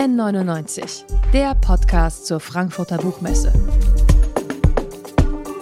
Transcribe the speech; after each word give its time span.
N99, 0.00 1.04
der 1.30 1.54
Podcast 1.56 2.24
zur 2.24 2.40
Frankfurter 2.40 2.96
Buchmesse. 2.96 3.52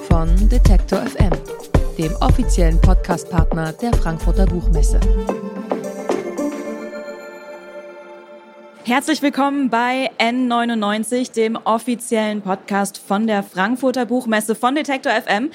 Von 0.09 0.49
Detektor 0.49 1.01
FM, 1.01 1.33
dem 1.99 2.15
offiziellen 2.21 2.81
Podcastpartner 2.81 3.73
der 3.73 3.93
Frankfurter 3.95 4.47
Buchmesse. 4.47 5.01
Herzlich 8.85 9.21
willkommen 9.23 9.71
bei 9.71 10.13
N99, 10.21 11.33
dem 11.33 11.57
offiziellen 11.57 12.41
Podcast 12.41 12.99
von 12.99 13.27
der 13.27 13.43
Frankfurter 13.43 14.07
Buchmesse 14.07 14.55
von 14.55 14.77
Detektor 14.77 15.13
FM. 15.21 15.51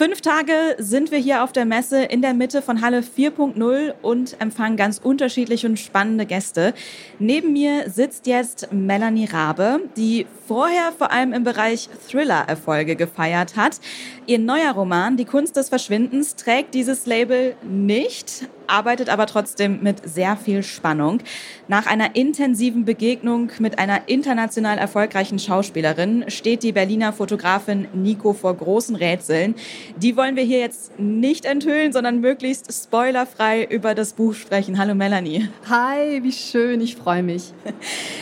Fünf 0.00 0.22
Tage 0.22 0.76
sind 0.78 1.10
wir 1.10 1.18
hier 1.18 1.44
auf 1.44 1.52
der 1.52 1.66
Messe 1.66 2.02
in 2.02 2.22
der 2.22 2.32
Mitte 2.32 2.62
von 2.62 2.80
Halle 2.80 3.02
4.0 3.02 3.92
und 4.00 4.40
empfangen 4.40 4.78
ganz 4.78 4.96
unterschiedliche 4.96 5.66
und 5.66 5.78
spannende 5.78 6.24
Gäste. 6.24 6.72
Neben 7.18 7.52
mir 7.52 7.90
sitzt 7.90 8.26
jetzt 8.26 8.72
Melanie 8.72 9.26
Rabe, 9.26 9.80
die 9.98 10.26
vorher 10.48 10.92
vor 10.96 11.12
allem 11.12 11.34
im 11.34 11.44
Bereich 11.44 11.90
Thriller-Erfolge 12.08 12.96
gefeiert 12.96 13.56
hat. 13.56 13.78
Ihr 14.24 14.38
neuer 14.38 14.72
Roman, 14.72 15.18
Die 15.18 15.26
Kunst 15.26 15.56
des 15.56 15.68
Verschwindens, 15.68 16.34
trägt 16.34 16.72
dieses 16.72 17.04
Label 17.04 17.54
nicht, 17.62 18.48
arbeitet 18.70 19.08
aber 19.08 19.26
trotzdem 19.26 19.82
mit 19.82 20.08
sehr 20.08 20.36
viel 20.36 20.62
Spannung. 20.62 21.20
Nach 21.68 21.86
einer 21.86 22.16
intensiven 22.16 22.84
Begegnung 22.84 23.50
mit 23.58 23.78
einer 23.78 24.08
international 24.08 24.78
erfolgreichen 24.78 25.38
Schauspielerin 25.38 26.24
steht 26.28 26.62
die 26.62 26.72
Berliner 26.72 27.12
Fotografin 27.12 27.88
Nico 27.92 28.32
vor 28.32 28.54
großen 28.54 28.96
Rätseln. 28.96 29.54
Die 29.96 30.16
wollen 30.16 30.36
wir 30.36 30.44
hier 30.44 30.60
jetzt 30.60 30.98
nicht 30.98 31.44
enthüllen, 31.44 31.92
sondern 31.92 32.20
möglichst 32.20 32.72
spoilerfrei 32.72 33.64
über 33.64 33.94
das 33.94 34.12
Buch 34.12 34.34
sprechen. 34.34 34.78
Hallo 34.78 34.94
Melanie. 34.94 35.48
Hi, 35.68 36.22
wie 36.22 36.32
schön, 36.32 36.80
ich 36.80 36.96
freue 36.96 37.22
mich. 37.22 37.52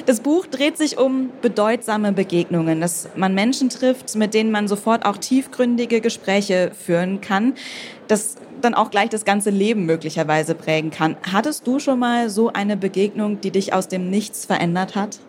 Das 0.07 0.21
Buch 0.21 0.47
dreht 0.47 0.79
sich 0.79 0.99
um 0.99 1.31
bedeutsame 1.43 2.13
Begegnungen, 2.13 2.81
dass 2.81 3.09
man 3.17 3.35
Menschen 3.35 3.69
trifft, 3.69 4.15
mit 4.17 4.35
denen 4.35 4.51
man 4.51 4.69
sofort 4.69 5.05
auch 5.05 5.19
tiefgründige 5.19 6.01
Gespräche 6.01 6.73
führen 6.75 7.21
kann. 7.21 7.55
Das 8.09 8.37
dann 8.61 8.75
auch 8.75 8.91
gleich 8.91 9.09
das 9.09 9.25
ganze 9.25 9.51
Leben 9.51 9.87
möglicherweise 9.87 10.55
prägen 10.55 10.91
kann. 10.91 11.17
Hattest 11.31 11.67
du 11.67 11.79
schon 11.79 11.99
mal 11.99 12.29
so 12.29 12.53
eine 12.53 12.77
Begegnung, 12.77 13.41
die 13.41 13.51
dich 13.51 13.73
aus 13.73 13.89
dem 13.89 14.11
Nichts 14.11 14.45
verändert 14.45 14.97
hat? 14.97 15.21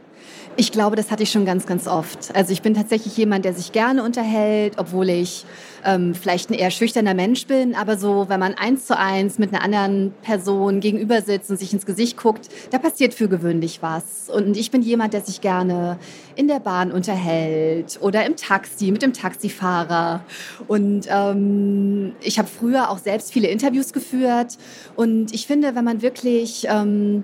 Ich 0.59 0.73
glaube, 0.73 0.97
das 0.97 1.09
hatte 1.09 1.23
ich 1.23 1.31
schon 1.31 1.45
ganz, 1.45 1.65
ganz 1.65 1.88
oft. 1.88 2.35
Also 2.35 2.52
ich 2.52 2.61
bin 2.61 2.73
tatsächlich 2.73 3.15
jemand, 3.15 3.45
der 3.45 3.53
sich 3.53 3.71
gerne 3.71 4.03
unterhält, 4.03 4.73
obwohl 4.75 5.09
ich 5.09 5.45
ähm, 5.85 6.13
vielleicht 6.13 6.49
ein 6.49 6.53
eher 6.53 6.69
schüchterner 6.69 7.13
Mensch 7.13 7.47
bin. 7.47 7.75
Aber 7.75 7.97
so, 7.97 8.25
wenn 8.27 8.41
man 8.41 8.55
eins 8.55 8.85
zu 8.85 8.97
eins 8.97 9.39
mit 9.39 9.53
einer 9.53 9.63
anderen 9.63 10.13
Person 10.21 10.81
gegenüber 10.81 11.21
sitzt 11.21 11.49
und 11.49 11.55
sich 11.55 11.71
ins 11.71 11.85
Gesicht 11.85 12.17
guckt, 12.17 12.49
da 12.71 12.77
passiert 12.77 13.13
für 13.13 13.30
gewöhnlich 13.30 13.81
was. 13.81 14.30
Und 14.30 14.57
ich 14.57 14.69
bin 14.69 14.81
jemand, 14.81 15.13
der 15.13 15.21
sich 15.21 15.39
gerne 15.39 15.97
in 16.35 16.49
der 16.49 16.59
Bahn 16.59 16.91
unterhält 16.91 17.97
oder 18.02 18.25
im 18.25 18.35
Taxi 18.35 18.91
mit 18.91 19.02
dem 19.02 19.13
Taxifahrer. 19.13 20.25
Und 20.67 21.07
ähm, 21.09 22.11
ich 22.19 22.37
habe 22.37 22.49
früher 22.49 22.89
auch 22.89 22.97
selbst 22.97 23.31
viele 23.31 23.47
Interviews 23.47 23.93
geführt. 23.93 24.57
Und 24.97 25.33
ich 25.33 25.47
finde, 25.47 25.73
wenn 25.75 25.85
man 25.85 26.02
wirklich... 26.02 26.67
Ähm, 26.69 27.23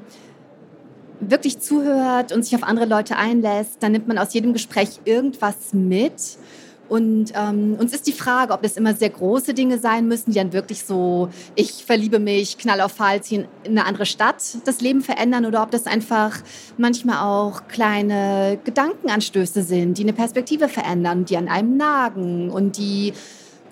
wirklich 1.20 1.60
zuhört 1.60 2.32
und 2.32 2.44
sich 2.44 2.56
auf 2.56 2.64
andere 2.64 2.86
Leute 2.86 3.18
einlässt, 3.18 3.78
dann 3.82 3.92
nimmt 3.92 4.08
man 4.08 4.18
aus 4.18 4.34
jedem 4.34 4.54
Gespräch 4.54 5.00
irgendwas 5.06 5.74
mit. 5.74 6.38
Und 6.88 7.34
ähm, 7.36 7.76
uns 7.80 7.94
ist 7.94 8.06
die 8.06 8.12
Frage, 8.12 8.54
ob 8.54 8.62
das 8.62 8.78
immer 8.78 8.94
sehr 8.94 9.10
große 9.10 9.54
Dinge 9.54 9.80
sein 9.80 10.08
müssen, 10.08 10.32
die 10.32 10.38
dann 10.38 10.54
wirklich 10.54 10.84
so, 10.84 11.30
ich 11.56 11.84
verliebe 11.84 12.20
mich, 12.20 12.58
knall 12.60 12.80
auf 12.82 12.94
ziehen 13.22 13.46
in 13.64 13.72
eine 13.72 13.88
andere 13.88 14.06
Stadt 14.06 14.44
das 14.66 14.82
Leben 14.82 15.02
verändern 15.02 15.46
oder 15.46 15.64
ob 15.64 15.72
das 15.72 15.88
einfach 15.88 16.38
manchmal 16.78 17.18
auch 17.26 17.68
kleine 17.68 18.60
Gedankenanstöße 18.64 19.64
sind, 19.64 19.98
die 19.98 20.04
eine 20.04 20.14
Perspektive 20.14 20.70
verändern, 20.70 21.26
die 21.26 21.38
an 21.38 21.48
einem 21.48 21.76
nagen 21.76 22.52
und 22.52 22.78
die 22.78 23.14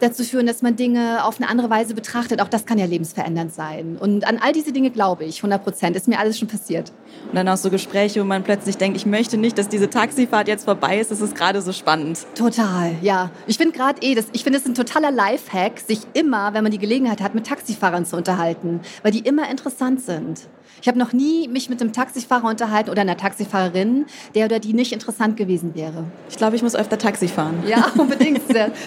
dazu 0.03 0.23
führen, 0.23 0.45
dass 0.45 0.61
man 0.61 0.75
Dinge 0.75 1.25
auf 1.25 1.39
eine 1.39 1.49
andere 1.49 1.69
Weise 1.69 1.93
betrachtet. 1.93 2.41
Auch 2.41 2.47
das 2.47 2.65
kann 2.65 2.77
ja 2.77 2.85
lebensverändernd 2.85 3.53
sein. 3.53 3.97
Und 3.99 4.25
an 4.27 4.39
all 4.41 4.53
diese 4.53 4.71
Dinge 4.71 4.91
glaube 4.91 5.25
ich, 5.25 5.37
100 5.37 5.63
Prozent. 5.63 5.95
Ist 5.95 6.07
mir 6.07 6.19
alles 6.19 6.39
schon 6.39 6.47
passiert. 6.47 6.91
Und 7.29 7.35
dann 7.35 7.47
auch 7.47 7.57
so 7.57 7.69
Gespräche, 7.69 8.21
wo 8.21 8.25
man 8.25 8.43
plötzlich 8.43 8.77
denkt, 8.77 8.97
ich 8.97 9.05
möchte 9.05 9.37
nicht, 9.37 9.57
dass 9.57 9.67
diese 9.67 9.89
Taxifahrt 9.89 10.47
jetzt 10.47 10.65
vorbei 10.65 10.99
ist. 10.99 11.11
Das 11.11 11.21
ist 11.21 11.35
gerade 11.35 11.61
so 11.61 11.73
spannend. 11.73 12.25
Total, 12.35 12.95
ja. 13.01 13.31
Ich 13.47 13.57
finde 13.57 13.75
gerade 13.75 14.01
eh, 14.01 14.15
das, 14.15 14.25
ich 14.33 14.43
finde 14.43 14.59
es 14.59 14.65
ein 14.65 14.75
totaler 14.75 15.11
Lifehack, 15.11 15.79
sich 15.79 16.01
immer, 16.13 16.53
wenn 16.53 16.63
man 16.63 16.71
die 16.71 16.79
Gelegenheit 16.79 17.21
hat, 17.21 17.35
mit 17.35 17.47
Taxifahrern 17.47 18.05
zu 18.05 18.15
unterhalten, 18.15 18.81
weil 19.01 19.11
die 19.11 19.19
immer 19.19 19.49
interessant 19.49 20.01
sind. 20.01 20.41
Ich 20.83 20.89
habe 20.89 20.99
noch 20.99 21.13
nie 21.13 21.47
mich 21.47 21.69
mit 21.69 21.79
einem 21.79 21.93
Taxifahrer 21.93 22.49
unterhalten 22.49 22.89
oder 22.89 23.03
einer 23.03 23.15
Taxifahrerin, 23.15 24.05
der 24.35 24.47
oder 24.47 24.59
die 24.59 24.73
nicht 24.73 24.91
interessant 24.91 25.37
gewesen 25.37 25.75
wäre. 25.75 26.03
Ich 26.29 26.35
glaube, 26.35 26.57
ich 26.57 26.61
muss 26.61 26.75
öfter 26.75 26.97
Taxi 26.97 27.29
fahren. 27.29 27.63
Ja, 27.65 27.89
unbedingt. 27.97 28.41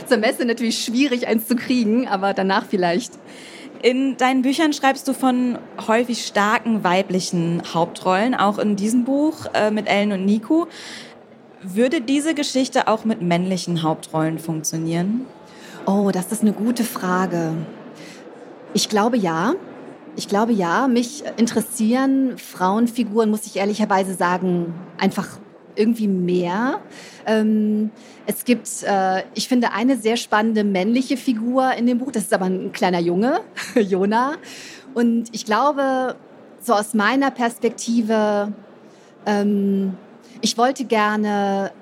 Zur 0.06 0.18
Messe 0.18 0.44
natürlich 0.44 0.84
schwierig, 0.84 1.26
eins 1.26 1.48
zu 1.48 1.56
kriegen, 1.56 2.06
aber 2.06 2.34
danach 2.34 2.66
vielleicht. 2.68 3.14
In 3.80 4.18
deinen 4.18 4.42
Büchern 4.42 4.74
schreibst 4.74 5.08
du 5.08 5.14
von 5.14 5.56
häufig 5.88 6.26
starken 6.26 6.84
weiblichen 6.84 7.62
Hauptrollen, 7.72 8.34
auch 8.34 8.58
in 8.58 8.76
diesem 8.76 9.04
Buch 9.04 9.46
äh, 9.54 9.70
mit 9.70 9.88
Ellen 9.88 10.12
und 10.12 10.26
Nico. 10.26 10.68
Würde 11.62 12.02
diese 12.02 12.34
Geschichte 12.34 12.88
auch 12.88 13.06
mit 13.06 13.22
männlichen 13.22 13.82
Hauptrollen 13.82 14.38
funktionieren? 14.38 15.24
Oh, 15.86 16.10
das 16.12 16.30
ist 16.30 16.42
eine 16.42 16.52
gute 16.52 16.84
Frage. 16.84 17.52
Ich 18.74 18.90
glaube 18.90 19.16
ja. 19.16 19.54
Ich 20.16 20.28
glaube 20.28 20.52
ja, 20.52 20.88
mich 20.88 21.24
interessieren 21.36 22.38
Frauenfiguren, 22.38 23.30
muss 23.30 23.46
ich 23.46 23.56
ehrlicherweise 23.56 24.14
sagen, 24.14 24.74
einfach 24.96 25.38
irgendwie 25.74 26.08
mehr. 26.08 26.80
Ähm, 27.26 27.90
es 28.26 28.44
gibt, 28.44 28.68
äh, 28.82 29.24
ich 29.34 29.46
finde, 29.46 29.72
eine 29.72 29.96
sehr 29.96 30.16
spannende 30.16 30.64
männliche 30.64 31.18
Figur 31.18 31.72
in 31.74 31.86
dem 31.86 31.98
Buch. 31.98 32.12
Das 32.12 32.24
ist 32.24 32.32
aber 32.32 32.46
ein 32.46 32.72
kleiner 32.72 32.98
Junge, 32.98 33.40
Jona. 33.74 34.36
Und 34.94 35.28
ich 35.32 35.44
glaube, 35.44 36.16
so 36.62 36.72
aus 36.72 36.94
meiner 36.94 37.30
Perspektive, 37.30 38.52
ähm, 39.26 39.98
ich 40.40 40.56
wollte 40.56 40.86
gerne 40.86 41.72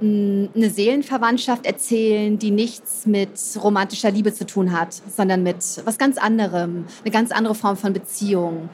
eine 0.00 0.70
Seelenverwandtschaft 0.70 1.64
erzählen, 1.64 2.38
die 2.38 2.50
nichts 2.50 3.06
mit 3.06 3.30
romantischer 3.62 4.10
Liebe 4.10 4.34
zu 4.34 4.44
tun 4.46 4.72
hat, 4.72 5.00
sondern 5.16 5.42
mit 5.42 5.56
was 5.84 5.96
ganz 5.96 6.18
anderem, 6.18 6.84
eine 7.02 7.10
ganz 7.10 7.32
andere 7.32 7.54
Form 7.54 7.76
von 7.76 7.92
Beziehung. 7.92 8.68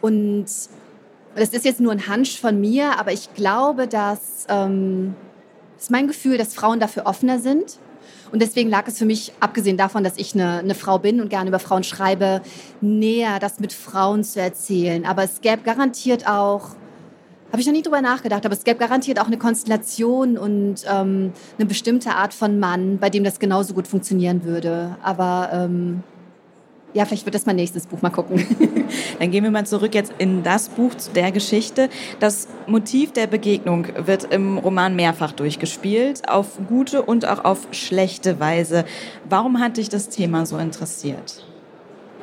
Und 0.00 0.46
das 1.34 1.50
ist 1.50 1.64
jetzt 1.64 1.80
nur 1.80 1.92
ein 1.92 2.06
Hunch 2.08 2.40
von 2.40 2.60
mir, 2.60 2.98
aber 2.98 3.12
ich 3.12 3.32
glaube, 3.34 3.86
dass 3.86 4.46
ähm, 4.48 5.14
ist 5.78 5.90
mein 5.90 6.08
Gefühl, 6.08 6.38
dass 6.38 6.54
Frauen 6.54 6.80
dafür 6.80 7.06
offener 7.06 7.38
sind. 7.38 7.78
Und 8.32 8.42
deswegen 8.42 8.68
lag 8.68 8.86
es 8.88 8.98
für 8.98 9.06
mich, 9.06 9.32
abgesehen 9.40 9.76
davon, 9.76 10.04
dass 10.04 10.18
ich 10.18 10.34
eine, 10.34 10.58
eine 10.58 10.74
Frau 10.74 10.98
bin 10.98 11.20
und 11.20 11.30
gerne 11.30 11.48
über 11.48 11.58
Frauen 11.58 11.84
schreibe, 11.84 12.42
näher, 12.80 13.38
das 13.38 13.58
mit 13.58 13.72
Frauen 13.72 14.22
zu 14.22 14.40
erzählen. 14.40 15.06
Aber 15.06 15.22
es 15.22 15.40
gäbe 15.40 15.62
garantiert 15.62 16.28
auch 16.28 16.70
habe 17.50 17.60
ich 17.60 17.66
noch 17.66 17.72
nie 17.72 17.82
drüber 17.82 18.00
nachgedacht, 18.00 18.44
aber 18.44 18.54
es 18.54 18.64
gäbe 18.64 18.78
garantiert 18.78 19.20
auch 19.20 19.26
eine 19.26 19.38
Konstellation 19.38 20.36
und 20.36 20.84
ähm, 20.88 21.32
eine 21.58 21.66
bestimmte 21.66 22.10
Art 22.10 22.34
von 22.34 22.58
Mann, 22.58 22.98
bei 22.98 23.10
dem 23.10 23.24
das 23.24 23.38
genauso 23.38 23.74
gut 23.74 23.88
funktionieren 23.88 24.44
würde. 24.44 24.96
Aber 25.02 25.50
ähm, 25.52 26.02
ja, 26.94 27.04
vielleicht 27.04 27.26
wird 27.26 27.34
das 27.34 27.46
mein 27.46 27.56
nächstes 27.56 27.86
Buch. 27.86 28.02
Mal 28.02 28.10
gucken. 28.10 28.44
Dann 29.18 29.30
gehen 29.30 29.44
wir 29.44 29.50
mal 29.50 29.66
zurück 29.66 29.94
jetzt 29.94 30.12
in 30.18 30.42
das 30.42 30.68
Buch 30.68 30.94
zu 30.94 31.10
der 31.12 31.32
Geschichte. 31.32 31.88
Das 32.18 32.48
Motiv 32.66 33.12
der 33.12 33.26
Begegnung 33.26 33.86
wird 33.96 34.24
im 34.32 34.58
Roman 34.58 34.96
mehrfach 34.96 35.32
durchgespielt, 35.32 36.28
auf 36.28 36.58
gute 36.68 37.02
und 37.02 37.26
auch 37.26 37.44
auf 37.44 37.68
schlechte 37.72 38.40
Weise. 38.40 38.84
Warum 39.28 39.60
hat 39.60 39.76
dich 39.76 39.88
das 39.88 40.08
Thema 40.08 40.46
so 40.46 40.58
interessiert? 40.58 41.47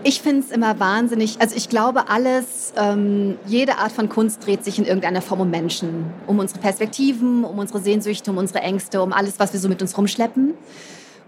Ich 0.08 0.22
finde 0.22 0.42
es 0.42 0.52
immer 0.52 0.80
wahnsinnig, 0.80 1.42
also 1.42 1.56
ich 1.56 1.68
glaube 1.68 2.10
alles, 2.10 2.74
ähm, 2.78 3.40
jede 3.48 3.80
Art 3.80 3.92
von 3.92 4.08
Kunst 4.08 4.46
dreht 4.46 4.64
sich 4.64 4.78
in 4.78 4.86
irgendeiner 4.86 5.24
Form 5.24 5.42
um 5.42 5.50
Menschen, 5.50 6.14
um 6.28 6.38
unsere 6.38 6.60
Perspektiven, 6.60 7.44
um 7.44 7.58
unsere 7.58 7.80
Sehnsüchte, 7.80 8.30
um 8.30 8.38
unsere 8.38 8.60
Ängste, 8.60 9.02
um 9.02 9.12
alles, 9.12 9.40
was 9.40 9.52
wir 9.52 9.60
so 9.60 9.68
mit 9.68 9.82
uns 9.82 9.98
rumschleppen. 9.98 10.54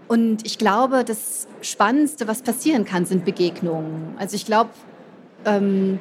Und 0.06 0.46
ich 0.46 0.58
glaube, 0.58 1.02
das 1.02 1.48
Spannendste, 1.60 2.28
was 2.28 2.42
passieren 2.42 2.84
kann, 2.84 3.04
sind 3.04 3.24
Begegnungen. 3.24 4.14
Also 4.16 4.36
ich 4.36 4.46
glaube, 4.46 4.70
ähm, 5.44 5.98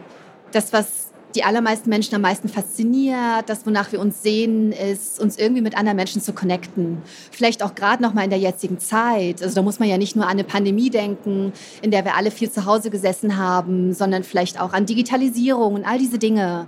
das, 0.52 0.72
was 0.72 1.07
die 1.38 1.44
allermeisten 1.44 1.92
Menschen 1.92 2.16
am 2.16 2.22
meisten 2.22 2.50
fasziniert, 2.50 3.48
das, 3.48 3.64
wonach 3.68 3.92
wir 3.92 4.00
uns 4.00 4.24
sehen, 4.24 4.72
ist, 4.72 5.20
uns 5.20 5.38
irgendwie 5.38 5.62
mit 5.62 5.78
anderen 5.78 5.96
Menschen 5.96 6.20
zu 6.20 6.34
connecten. 6.34 6.98
Vielleicht 7.30 7.62
auch 7.62 7.76
gerade 7.76 8.02
noch 8.02 8.16
mal 8.16 8.24
in 8.24 8.32
der 8.32 8.40
jetzigen 8.40 8.80
Zeit. 8.80 9.44
Also 9.44 9.54
da 9.54 9.62
muss 9.62 9.78
man 9.78 9.88
ja 9.88 10.00
nicht 10.00 10.16
nur 10.16 10.26
an 10.26 10.32
eine 10.32 10.44
Pandemie 10.44 10.90
denken, 10.90 11.54
in 11.84 11.92
der 11.92 12.06
wir 12.06 12.16
alle 12.16 12.32
viel 12.32 12.50
zu 12.50 12.66
Hause 12.66 12.90
gesessen 12.90 13.38
haben, 13.38 13.94
sondern 13.94 14.24
vielleicht 14.24 14.60
auch 14.60 14.74
an 14.74 14.88
Digitalisierung 14.88 15.76
und 15.76 15.86
all 15.86 16.00
diese 16.00 16.18
Dinge. 16.18 16.66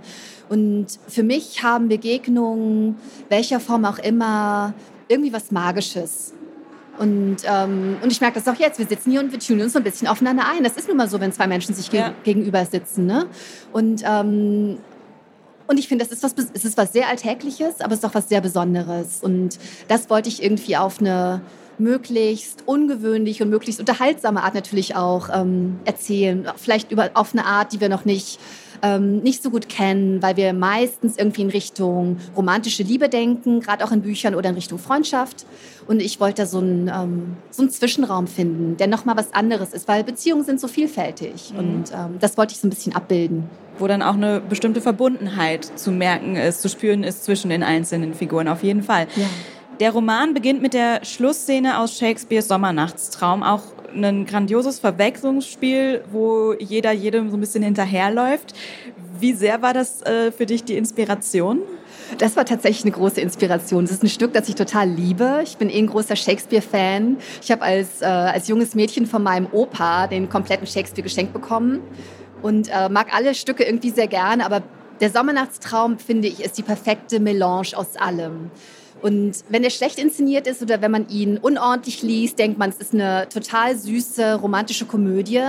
Und 0.48 0.86
für 1.08 1.24
mich 1.24 1.64
haben 1.64 1.88
Begegnungen, 1.88 2.96
welcher 3.28 3.58
Form 3.58 3.84
auch 3.84 3.98
immer, 3.98 4.72
irgendwie 5.08 5.32
was 5.32 5.50
Magisches. 5.50 6.32
Und, 7.00 7.38
ähm, 7.44 7.96
und 8.02 8.12
ich 8.12 8.20
merke 8.20 8.38
das 8.38 8.46
auch 8.46 8.60
jetzt. 8.60 8.78
Wir 8.78 8.86
sitzen 8.86 9.10
hier 9.10 9.20
und 9.20 9.32
wir 9.32 9.38
tunen 9.38 9.62
uns 9.62 9.72
so 9.72 9.78
ein 9.78 9.84
bisschen 9.84 10.06
aufeinander 10.06 10.44
ein. 10.46 10.62
Das 10.62 10.74
ist 10.74 10.86
nun 10.86 10.98
mal 10.98 11.08
so, 11.08 11.18
wenn 11.18 11.32
zwei 11.32 11.46
Menschen 11.46 11.74
sich 11.74 11.90
ge 11.90 12.00
ja. 12.00 12.14
gegenüber 12.24 12.62
sitzen. 12.66 13.06
Ne? 13.06 13.26
Und, 13.72 14.02
ähm, 14.04 14.76
Und 15.66 15.78
ich 15.78 15.88
finde, 15.88 16.04
das 16.04 16.12
ist 16.12 16.22
was, 16.22 16.34
es 16.52 16.64
ist 16.64 16.76
was 16.76 16.92
sehr 16.92 17.08
Alltägliches, 17.08 17.80
aber 17.80 17.92
es 17.92 18.00
ist 18.00 18.04
auch 18.04 18.14
was 18.14 18.28
sehr 18.28 18.42
Besonderes. 18.42 19.20
Und 19.22 19.58
das 19.88 20.10
wollte 20.10 20.28
ich 20.28 20.42
irgendwie 20.42 20.76
auf 20.76 21.00
eine 21.00 21.40
möglichst 21.78 22.64
ungewöhnliche 22.66 23.44
und 23.44 23.50
möglichst 23.50 23.80
unterhaltsame 23.80 24.42
Art 24.42 24.54
natürlich 24.54 24.94
auch 24.94 25.30
ähm, 25.32 25.78
erzählen. 25.86 26.46
Vielleicht 26.56 26.92
über, 26.92 27.10
auf 27.14 27.32
eine 27.32 27.46
Art, 27.46 27.72
die 27.72 27.80
wir 27.80 27.88
noch 27.88 28.04
nicht 28.04 28.38
ähm, 28.82 29.18
nicht 29.20 29.42
so 29.42 29.50
gut 29.50 29.68
kennen, 29.68 30.22
weil 30.22 30.36
wir 30.36 30.52
meistens 30.52 31.16
irgendwie 31.16 31.42
in 31.42 31.50
Richtung 31.50 32.18
romantische 32.36 32.82
Liebe 32.82 33.08
denken, 33.08 33.60
gerade 33.60 33.84
auch 33.84 33.92
in 33.92 34.02
Büchern 34.02 34.34
oder 34.34 34.48
in 34.48 34.54
Richtung 34.54 34.78
Freundschaft. 34.78 35.46
Und 35.86 36.00
ich 36.00 36.20
wollte 36.20 36.42
da 36.42 36.46
so 36.46 36.58
einen, 36.58 36.88
ähm, 36.88 37.36
so 37.50 37.62
einen 37.62 37.70
Zwischenraum 37.70 38.26
finden, 38.26 38.76
der 38.76 38.86
nochmal 38.86 39.16
was 39.16 39.34
anderes 39.34 39.72
ist, 39.72 39.88
weil 39.88 40.04
Beziehungen 40.04 40.44
sind 40.44 40.60
so 40.60 40.68
vielfältig. 40.68 41.52
Mhm. 41.52 41.58
Und 41.58 41.92
ähm, 41.92 42.18
das 42.20 42.36
wollte 42.36 42.52
ich 42.52 42.60
so 42.60 42.66
ein 42.66 42.70
bisschen 42.70 42.94
abbilden. 42.94 43.48
Wo 43.78 43.86
dann 43.86 44.02
auch 44.02 44.14
eine 44.14 44.40
bestimmte 44.40 44.80
Verbundenheit 44.80 45.64
zu 45.78 45.90
merken 45.90 46.36
ist, 46.36 46.62
zu 46.62 46.68
spüren 46.68 47.02
ist 47.02 47.24
zwischen 47.24 47.50
den 47.50 47.62
einzelnen 47.62 48.14
Figuren, 48.14 48.46
auf 48.48 48.62
jeden 48.62 48.82
Fall. 48.82 49.06
Ja. 49.16 49.26
Der 49.80 49.92
Roman 49.92 50.34
beginnt 50.34 50.60
mit 50.60 50.74
der 50.74 51.06
Schlussszene 51.06 51.78
aus 51.78 51.96
Shakespeares 51.96 52.48
Sommernachtstraum, 52.48 53.42
auch 53.42 53.62
ein 53.94 54.26
grandioses 54.26 54.78
Verwechslungsspiel, 54.78 56.04
wo 56.12 56.52
jeder 56.58 56.92
jedem 56.92 57.30
so 57.30 57.38
ein 57.38 57.40
bisschen 57.40 57.62
hinterherläuft. 57.62 58.52
Wie 59.18 59.32
sehr 59.32 59.62
war 59.62 59.72
das 59.72 60.02
äh, 60.02 60.32
für 60.32 60.44
dich 60.44 60.64
die 60.64 60.76
Inspiration? 60.76 61.62
Das 62.18 62.36
war 62.36 62.44
tatsächlich 62.44 62.84
eine 62.84 62.92
große 62.92 63.22
Inspiration. 63.22 63.84
Das 63.84 63.92
ist 63.92 64.02
ein 64.02 64.10
Stück, 64.10 64.34
das 64.34 64.50
ich 64.50 64.54
total 64.54 64.86
liebe. 64.86 65.40
Ich 65.44 65.56
bin 65.56 65.70
eh 65.70 65.78
ein 65.78 65.86
großer 65.86 66.14
Shakespeare-Fan. 66.14 67.16
Ich 67.40 67.50
habe 67.50 67.62
als, 67.62 68.02
äh, 68.02 68.04
als 68.04 68.48
junges 68.48 68.74
Mädchen 68.74 69.06
von 69.06 69.22
meinem 69.22 69.46
Opa 69.50 70.08
den 70.08 70.28
kompletten 70.28 70.66
Shakespeare 70.66 71.04
geschenkt 71.04 71.32
bekommen 71.32 71.80
und 72.42 72.68
äh, 72.68 72.90
mag 72.90 73.14
alle 73.14 73.34
Stücke 73.34 73.64
irgendwie 73.64 73.90
sehr 73.90 74.08
gerne. 74.08 74.44
Aber 74.44 74.62
der 75.00 75.08
Sommernachtstraum, 75.08 75.98
finde 75.98 76.28
ich, 76.28 76.44
ist 76.44 76.58
die 76.58 76.62
perfekte 76.62 77.18
Melange 77.18 77.70
aus 77.74 77.96
allem. 77.96 78.50
Und 79.02 79.44
wenn 79.48 79.64
er 79.64 79.70
schlecht 79.70 79.98
inszeniert 79.98 80.46
ist 80.46 80.62
oder 80.62 80.80
wenn 80.82 80.90
man 80.90 81.08
ihn 81.08 81.38
unordentlich 81.38 82.02
liest, 82.02 82.38
denkt 82.38 82.58
man, 82.58 82.70
es 82.70 82.76
ist 82.76 82.94
eine 82.94 83.28
total 83.28 83.76
süße 83.76 84.34
romantische 84.34 84.86
Komödie. 84.86 85.42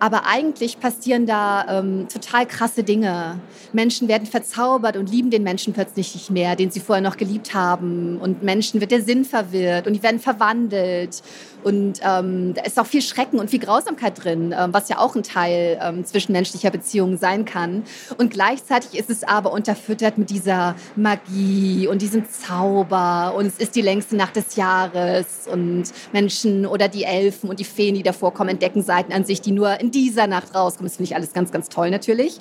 Aber 0.00 0.26
eigentlich 0.26 0.80
passieren 0.80 1.26
da 1.26 1.78
ähm, 1.78 2.08
total 2.08 2.46
krasse 2.46 2.82
Dinge. 2.82 3.38
Menschen 3.74 4.08
werden 4.08 4.26
verzaubert 4.26 4.96
und 4.96 5.10
lieben 5.10 5.30
den 5.30 5.42
Menschen 5.42 5.74
plötzlich 5.74 6.14
nicht 6.14 6.30
mehr, 6.30 6.56
den 6.56 6.70
sie 6.70 6.80
vorher 6.80 7.02
noch 7.02 7.18
geliebt 7.18 7.52
haben. 7.52 8.18
Und 8.18 8.42
Menschen 8.42 8.80
wird 8.80 8.90
der 8.90 9.02
Sinn 9.02 9.26
verwirrt 9.26 9.86
und 9.86 9.92
die 9.92 10.02
werden 10.02 10.18
verwandelt. 10.18 11.22
Und 11.62 12.00
ähm, 12.02 12.54
da 12.54 12.62
ist 12.62 12.78
auch 12.78 12.86
viel 12.86 13.02
Schrecken 13.02 13.38
und 13.38 13.50
viel 13.50 13.58
Grausamkeit 13.58 14.24
drin, 14.24 14.54
ähm, 14.58 14.72
was 14.72 14.88
ja 14.88 14.98
auch 14.98 15.14
ein 15.14 15.22
Teil 15.22 15.78
ähm, 15.82 16.04
zwischenmenschlicher 16.04 16.70
Beziehungen 16.70 17.18
sein 17.18 17.44
kann. 17.44 17.82
Und 18.16 18.30
gleichzeitig 18.30 18.98
ist 18.98 19.10
es 19.10 19.24
aber 19.24 19.52
unterfüttert 19.52 20.16
mit 20.16 20.30
dieser 20.30 20.74
Magie 20.96 21.86
und 21.86 22.00
diesem 22.00 22.24
Zauber. 22.30 23.34
Und 23.36 23.46
es 23.46 23.58
ist 23.58 23.76
die 23.76 23.82
längste 23.82 24.16
Nacht 24.16 24.36
des 24.36 24.56
Jahres. 24.56 25.46
Und 25.52 25.84
Menschen 26.12 26.64
oder 26.64 26.88
die 26.88 27.04
Elfen 27.04 27.50
und 27.50 27.60
die 27.60 27.64
Feen, 27.64 27.94
die 27.94 28.02
davor 28.02 28.32
kommen, 28.32 28.50
entdecken 28.50 28.82
Seiten 28.82 29.12
an 29.12 29.24
sich, 29.24 29.42
die 29.42 29.52
nur 29.52 29.78
in 29.80 29.89
dieser 29.90 30.26
Nacht 30.26 30.54
rauskommen. 30.54 30.88
Das 30.88 30.96
finde 30.96 31.10
ich 31.10 31.16
alles 31.16 31.32
ganz, 31.32 31.52
ganz 31.52 31.68
toll 31.68 31.90
natürlich. 31.90 32.38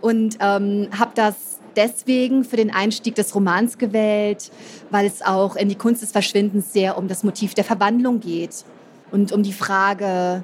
Und 0.00 0.38
ähm, 0.40 0.88
habe 0.98 1.12
das 1.14 1.34
deswegen 1.76 2.44
für 2.44 2.56
den 2.56 2.70
Einstieg 2.70 3.14
des 3.14 3.34
Romans 3.34 3.78
gewählt, 3.78 4.50
weil 4.90 5.06
es 5.06 5.22
auch 5.22 5.56
in 5.56 5.68
die 5.68 5.74
Kunst 5.74 6.02
des 6.02 6.12
Verschwindens 6.12 6.72
sehr 6.72 6.98
um 6.98 7.08
das 7.08 7.22
Motiv 7.22 7.54
der 7.54 7.64
Verwandlung 7.64 8.20
geht 8.20 8.64
und 9.10 9.32
um 9.32 9.42
die 9.42 9.52
Frage, 9.52 10.42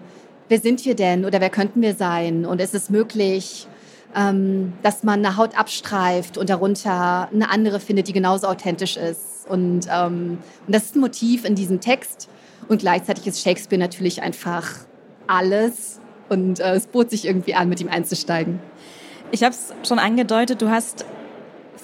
wer 0.48 0.60
sind 0.60 0.84
wir 0.84 0.94
denn 0.94 1.24
oder 1.24 1.40
wer 1.40 1.50
könnten 1.50 1.82
wir 1.82 1.94
sein? 1.94 2.44
Und 2.44 2.60
ist 2.60 2.74
es 2.74 2.90
möglich, 2.90 3.66
ähm, 4.14 4.72
dass 4.82 5.02
man 5.02 5.24
eine 5.24 5.36
Haut 5.36 5.58
abstreift 5.58 6.38
und 6.38 6.50
darunter 6.50 7.28
eine 7.32 7.50
andere 7.50 7.80
findet, 7.80 8.08
die 8.08 8.12
genauso 8.12 8.46
authentisch 8.46 8.96
ist? 8.96 9.46
Und, 9.48 9.86
ähm, 9.90 10.38
und 10.66 10.74
das 10.74 10.84
ist 10.84 10.96
ein 10.96 11.00
Motiv 11.00 11.44
in 11.44 11.54
diesem 11.54 11.80
Text. 11.80 12.28
Und 12.68 12.80
gleichzeitig 12.80 13.26
ist 13.26 13.42
Shakespeare 13.42 13.80
natürlich 13.80 14.22
einfach 14.22 14.68
alles. 15.26 16.00
Und 16.28 16.60
äh, 16.60 16.74
es 16.74 16.86
bot 16.86 17.10
sich 17.10 17.26
irgendwie 17.26 17.54
an, 17.54 17.68
mit 17.68 17.80
ihm 17.80 17.88
einzusteigen. 17.88 18.58
Ich 19.30 19.42
habe 19.42 19.54
es 19.54 19.74
schon 19.86 19.98
angedeutet, 19.98 20.62
du 20.62 20.70
hast 20.70 21.04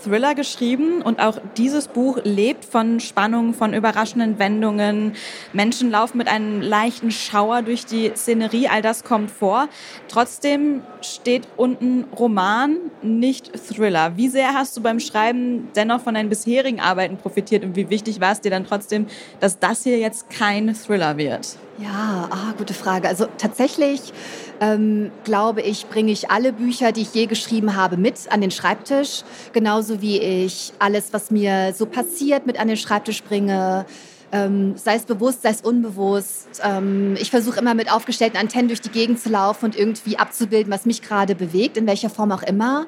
Thriller 0.03 0.35
geschrieben 0.35 1.01
und 1.03 1.21
auch 1.21 1.39
dieses 1.57 1.89
Buch 1.89 2.19
lebt 2.25 2.65
von 2.65 3.01
Spannung, 3.01 3.55
von 3.55 3.73
überraschenden 3.73 4.39
Wendungen. 4.39 5.15
Menschen 5.53 5.91
laufen 5.91 6.19
mit 6.19 6.29
einem 6.29 6.61
leichten 6.61 7.11
Schauer 7.11 7.63
durch 7.63 7.87
die 7.87 8.11
Szenerie, 8.15 8.69
all 8.69 8.83
das 8.83 9.05
kommt 9.05 9.31
vor. 9.31 9.69
Trotzdem 10.09 10.83
steht 11.01 11.47
unten 11.57 12.05
Roman, 12.19 12.77
nicht 13.03 13.53
Thriller. 13.69 14.17
Wie 14.17 14.29
sehr 14.29 14.55
hast 14.55 14.77
du 14.77 14.81
beim 14.81 15.01
Schreiben 15.01 15.69
dennoch 15.77 16.01
von 16.01 16.15
deinen 16.15 16.29
bisherigen 16.29 16.81
Arbeiten 16.81 17.17
profitiert 17.17 17.65
und 17.65 17.77
wie 17.77 17.89
wichtig 17.91 18.21
war 18.21 18.33
es 18.33 18.41
dir 18.41 18.51
dann 18.51 18.67
trotzdem, 18.67 19.07
dass 19.41 19.59
das 19.59 19.85
hier 19.85 19.99
jetzt 19.99 20.31
kein 20.31 20.75
Thriller 20.75 21.17
wird? 21.17 21.57
Ja, 21.79 22.29
ah, 22.31 22.53
gute 22.59 22.75
Frage. 22.75 23.09
Also 23.09 23.27
tatsächlich 23.39 24.13
ähm, 24.61 25.11
glaube 25.25 25.63
ich, 25.63 25.89
bringe 25.89 26.13
ich 26.13 26.31
alle 26.31 26.53
Bücher, 26.53 26.93
die 26.93 27.03
ich 27.03 27.15
je 27.15 27.27
geschrieben 27.27 27.75
habe, 27.75 27.97
mit 27.97 28.31
an 28.31 28.41
den 28.43 28.51
Schreibtisch. 28.51 29.23
Genauso 29.53 30.03
wie 30.03 30.19
ich 30.19 30.73
alles, 30.79 31.13
was 31.13 31.31
mir 31.31 31.73
so 31.75 31.87
passiert, 31.87 32.47
mit 32.47 32.61
an 32.61 32.69
den 32.69 32.77
Schreibtisch 32.77 33.23
bringe. 33.23 33.87
Ähm, 34.33 34.77
sei 34.77 34.97
es 34.97 35.05
bewusst, 35.05 35.43
sei 35.43 35.51
es 35.51 35.63
unbewusst. 35.63 36.61
Ähm, 36.63 37.17
ich 37.19 37.31
versuche 37.31 37.59
immer 37.59 37.75
mit 37.75 37.91
aufgestellten 37.91 38.39
Antennen 38.39 38.69
durch 38.69 38.81
die 38.81 38.91
Gegend 38.91 39.19
zu 39.19 39.31
laufen 39.31 39.67
und 39.67 39.77
irgendwie 39.77 40.19
abzubilden, 40.19 40.73
was 40.73 40.87
mich 40.87 41.03
gerade 41.03 41.35
bewegt, 41.35 41.77
in 41.77 41.87
welcher 41.87 42.11
Form 42.11 42.33
auch 42.33 42.43
immer. 42.43 42.87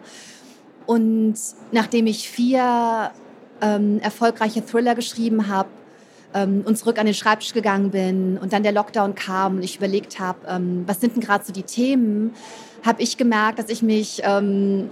Und 0.86 1.34
nachdem 1.72 2.06
ich 2.06 2.28
vier 2.28 3.10
ähm, 3.60 3.98
erfolgreiche 4.00 4.64
Thriller 4.64 4.94
geschrieben 4.94 5.48
habe, 5.48 5.69
ähm, 6.34 6.62
und 6.66 6.76
zurück 6.76 6.98
an 6.98 7.06
den 7.06 7.14
Schreibtisch 7.14 7.54
gegangen 7.54 7.90
bin 7.90 8.36
und 8.38 8.52
dann 8.52 8.62
der 8.62 8.72
Lockdown 8.72 9.14
kam 9.14 9.56
und 9.56 9.62
ich 9.62 9.76
überlegt 9.76 10.19
habe, 10.19 10.38
ähm, 10.48 10.84
was 10.86 11.00
sind 11.00 11.14
denn 11.14 11.22
gerade 11.22 11.44
so 11.44 11.52
die 11.52 11.62
Themen, 11.62 12.34
habe 12.84 13.00
ich 13.02 13.16
gemerkt, 13.16 13.58
dass 13.58 13.70
ich 13.70 13.82
mich 13.82 14.20
ähm, 14.25 14.90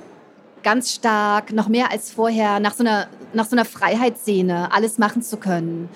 ganz 0.62 0.94
stark, 0.94 1.53
noch 1.53 1.69
mehr 1.69 1.91
als 1.91 2.11
vorher, 2.12 2.61
nach 2.61 2.75
so 2.75 2.85
einer, 2.85 3.09
nach 3.33 3.47
so 3.47 3.56
einer 3.56 3.65
Freiheit 3.65 4.19
sehne, 4.19 4.73
alles 4.73 4.99
machen 4.99 5.23
zu 5.23 5.37
können. 5.37 5.89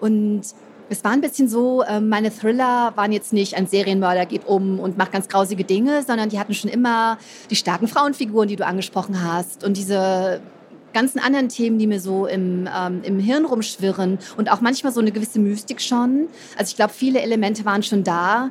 Und 0.00 0.42
es 0.88 1.04
war 1.04 1.12
ein 1.12 1.20
bisschen 1.20 1.48
so, 1.48 1.82
ähm, 1.84 2.08
meine 2.08 2.30
Thriller 2.30 2.92
waren 2.96 3.12
jetzt 3.12 3.32
nicht 3.32 3.56
ein 3.56 3.66
Serienmörder 3.66 4.26
geht 4.26 4.46
um 4.46 4.80
und 4.80 4.98
macht 4.98 5.12
ganz 5.12 5.28
grausige 5.28 5.64
Dinge, 5.64 6.02
sondern 6.02 6.28
die 6.28 6.38
hatten 6.38 6.54
schon 6.54 6.70
immer 6.70 7.18
die 7.50 7.56
starken 7.56 7.88
Frauenfiguren, 7.88 8.48
die 8.48 8.56
du 8.56 8.66
angesprochen 8.66 9.22
hast 9.22 9.64
und 9.64 9.76
diese 9.76 10.40
ganzen 10.94 11.18
anderen 11.18 11.50
Themen, 11.50 11.78
die 11.78 11.86
mir 11.86 12.00
so 12.00 12.26
im, 12.26 12.66
ähm, 12.74 13.02
im 13.02 13.18
Hirn 13.18 13.44
rumschwirren 13.44 14.18
und 14.38 14.50
auch 14.50 14.62
manchmal 14.62 14.92
so 14.92 15.00
eine 15.00 15.12
gewisse 15.12 15.38
Mystik 15.38 15.82
schon. 15.82 16.28
Also 16.56 16.70
ich 16.70 16.76
glaube, 16.76 16.94
viele 16.94 17.20
Elemente 17.20 17.66
waren 17.66 17.82
schon 17.82 18.04
da, 18.04 18.50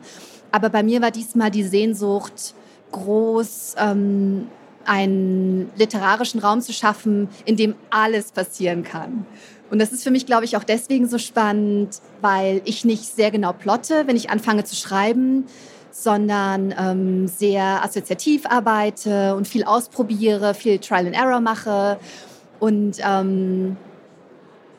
aber 0.52 0.70
bei 0.70 0.84
mir 0.84 1.02
war 1.02 1.10
diesmal 1.10 1.50
die 1.50 1.64
Sehnsucht 1.64 2.54
groß, 2.92 3.76
ähm, 3.80 4.48
einen 4.86 5.72
literarischen 5.78 6.40
Raum 6.42 6.62
zu 6.62 6.74
schaffen, 6.74 7.30
in 7.46 7.56
dem 7.56 7.74
alles 7.90 8.32
passieren 8.32 8.84
kann. 8.84 9.26
Und 9.72 9.80
das 9.80 9.92
ist 9.92 10.04
für 10.04 10.12
mich, 10.12 10.26
glaube 10.26 10.46
ich, 10.46 10.56
auch 10.58 10.64
deswegen 10.64 11.08
so 11.08 11.18
spannend, 11.18 12.02
weil 12.22 12.62
ich 12.66 12.86
nicht 12.86 13.06
sehr 13.06 13.32
genau 13.32 13.54
plotte, 13.54 14.06
wenn 14.06 14.16
ich 14.16 14.30
anfange 14.30 14.66
zu 14.66 14.76
schreiben, 14.76 15.46
sondern 15.90 16.76
ähm, 16.78 17.28
sehr 17.28 17.84
assoziativ 17.84 18.46
arbeite 18.46 19.36
und 19.36 19.48
viel 19.48 19.64
ausprobiere, 19.64 20.54
viel 20.54 20.80
Trial 20.80 21.08
and 21.08 21.16
Error 21.16 21.40
mache 21.40 21.98
und, 22.64 22.94
ähm, 23.06 23.76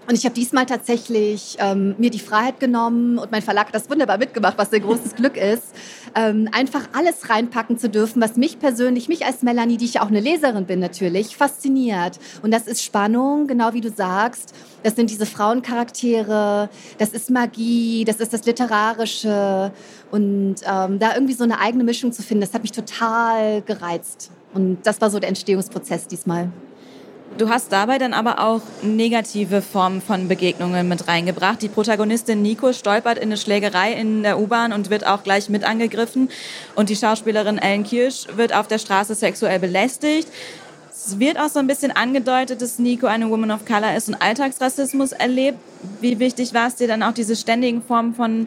und 0.09 0.15
ich 0.15 0.25
habe 0.25 0.35
diesmal 0.35 0.65
tatsächlich 0.65 1.59
ähm, 1.59 1.95
mir 1.99 2.09
die 2.09 2.19
Freiheit 2.19 2.59
genommen 2.59 3.19
und 3.19 3.31
mein 3.31 3.43
Verlag 3.43 3.67
hat 3.67 3.75
das 3.75 3.91
wunderbar 3.91 4.17
mitgemacht, 4.17 4.57
was 4.57 4.73
ein 4.73 4.81
großes 4.81 5.15
Glück 5.17 5.37
ist, 5.37 5.75
ähm, 6.15 6.49
einfach 6.53 6.89
alles 6.95 7.29
reinpacken 7.29 7.77
zu 7.77 7.91
dürfen, 7.91 8.23
was 8.23 8.39
mich 8.39 8.59
persönlich, 8.59 9.09
mich 9.09 9.27
als 9.27 9.43
Melanie, 9.43 9.77
die 9.77 9.85
ich 9.85 9.95
ja 9.95 10.03
auch 10.03 10.09
eine 10.09 10.21
Leserin 10.21 10.65
bin 10.65 10.81
natürlich, 10.81 11.37
fasziniert. 11.37 12.19
Und 12.41 12.55
das 12.55 12.67
ist 12.69 12.83
Spannung, 12.83 13.49
genau 13.49 13.75
wie 13.75 13.83
du 13.83 13.91
sagst. 13.91 14.55
Das 14.83 14.97
sind 14.97 15.11
diese 15.11 15.27
Frauencharaktere, 15.27 16.71
das 16.97 17.11
ist 17.11 17.29
Magie, 17.29 18.07
das 18.07 18.17
ist 18.17 18.33
das 18.33 18.47
Literarische. 18.47 19.73
Und 20.11 20.55
ähm, 20.67 20.99
da 20.99 21.13
irgendwie 21.13 21.35
so 21.35 21.45
eine 21.45 21.61
eigene 21.61 21.85
Mischung 21.85 22.13
zu 22.13 22.23
finden, 22.23 22.41
das 22.41 22.55
hat 22.55 22.63
mich 22.63 22.73
total 22.73 23.61
gereizt. 23.61 24.31
Und 24.55 24.79
das 24.85 25.03
war 25.03 25.11
so 25.11 25.19
der 25.19 25.29
Entstehungsprozess 25.29 26.07
diesmal. 26.07 26.49
Du 27.37 27.49
hast 27.49 27.73
dabei 27.73 27.99
dann 27.99 28.15
aber 28.15 28.39
auch 28.39 28.61
negative 28.83 29.61
Formen 29.61 30.01
von 30.01 30.29
Begegnungen 30.29 30.87
mit 30.87 31.09
reingebracht. 31.09 31.61
Die 31.63 31.69
Protagonistin 31.69 32.43
Nico 32.43 32.73
stolpert 32.73 33.19
in 33.19 33.25
eine 33.25 33.37
Schlägerei 33.37 33.93
in 33.93 34.23
der 34.23 34.39
U-Bahn 34.39 34.73
und 34.73 34.89
wird 34.89 35.05
auch 35.05 35.25
gleich 35.25 35.49
mit 35.49 35.65
angegriffen. 35.65 36.31
Und 36.77 36.91
die 36.91 36.97
Schauspielerin 36.97 37.59
Ellen 37.59 37.83
Kirsch 37.83 38.29
wird 38.37 38.55
auf 38.55 38.69
der 38.69 38.79
Straße 38.79 39.17
sexuell 39.17 39.59
belästigt. 39.59 40.29
Es 40.93 41.19
wird 41.19 41.37
auch 41.37 41.49
so 41.49 41.59
ein 41.59 41.67
bisschen 41.67 41.91
angedeutet, 41.91 42.63
dass 42.63 42.79
Nico 42.79 43.09
eine 43.09 43.29
Woman 43.29 43.51
of 43.51 43.65
Color 43.65 43.97
ist 43.97 44.09
und 44.09 44.15
Alltagsrassismus 44.15 45.11
erlebt. 45.11 45.59
Wie 46.01 46.21
wichtig 46.21 46.55
war 46.55 46.69
es 46.69 46.77
dir 46.77 46.87
dann 46.87 47.03
auch 47.03 47.15
diese 47.15 47.35
ständigen 47.35 47.83
Formen 47.83 48.15
von 48.15 48.47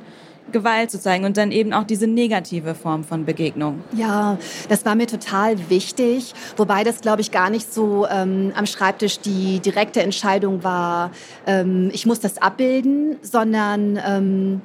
Gewalt 0.51 0.92
zu 0.92 1.00
zeigen 1.00 1.25
und 1.25 1.38
dann 1.38 1.51
eben 1.51 1.74
auch 1.74 1.84
diese 1.84 2.08
negative 2.08 2.75
Form 2.75 3.04
von 3.04 3.25
Begegnung. 3.25 3.82
Ja, 3.94 4.38
das 4.70 4.86
war 4.86 4.96
mir 4.96 5.08
total 5.08 5.70
wichtig, 5.70 6.34
wobei 6.56 6.84
das, 6.84 7.01
glaube 7.01 7.22
ich, 7.22 7.32
gar 7.32 7.50
nicht 7.50 7.74
so 7.74 8.08
ähm, 8.08 8.51
am 8.56 8.66
Schreibtisch 8.66 9.20
die 9.20 9.60
direkte 9.60 10.01
Entscheidung 10.01 10.63
war, 10.63 11.12
ähm, 11.46 11.89
ich 11.94 12.06
muss 12.06 12.20
das 12.20 12.38
abbilden, 12.42 13.18
sondern 13.22 14.00
ähm, 14.06 14.62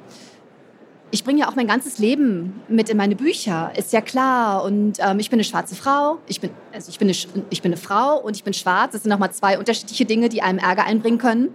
ich 1.13 1.23
bringe 1.23 1.41
ja 1.41 1.47
auch 1.47 1.55
mein 1.55 1.67
ganzes 1.67 1.99
Leben 1.99 2.61
mit 2.67 2.89
in 2.89 2.97
meine 2.97 3.15
Bücher, 3.15 3.71
ist 3.77 3.93
ja 3.93 4.01
klar. 4.01 4.63
Und 4.63 4.97
ähm, 4.97 5.19
ich 5.19 5.29
bin 5.29 5.37
eine 5.37 5.43
schwarze 5.43 5.75
Frau, 5.75 6.17
ich 6.27 6.41
bin, 6.41 6.49
also 6.73 6.89
ich 6.89 6.97
bin, 6.97 7.07
eine, 7.07 7.15
ich 7.51 7.61
bin 7.61 7.71
eine 7.71 7.79
Frau 7.79 8.17
und 8.17 8.35
ich 8.35 8.43
bin 8.43 8.51
schwarz. 8.53 8.93
Das 8.93 9.03
sind 9.03 9.11
nochmal 9.11 9.31
zwei 9.31 9.59
unterschiedliche 9.59 10.05
Dinge, 10.05 10.29
die 10.29 10.41
einem 10.41 10.57
Ärger 10.57 10.85
einbringen 10.85 11.19
können. 11.19 11.53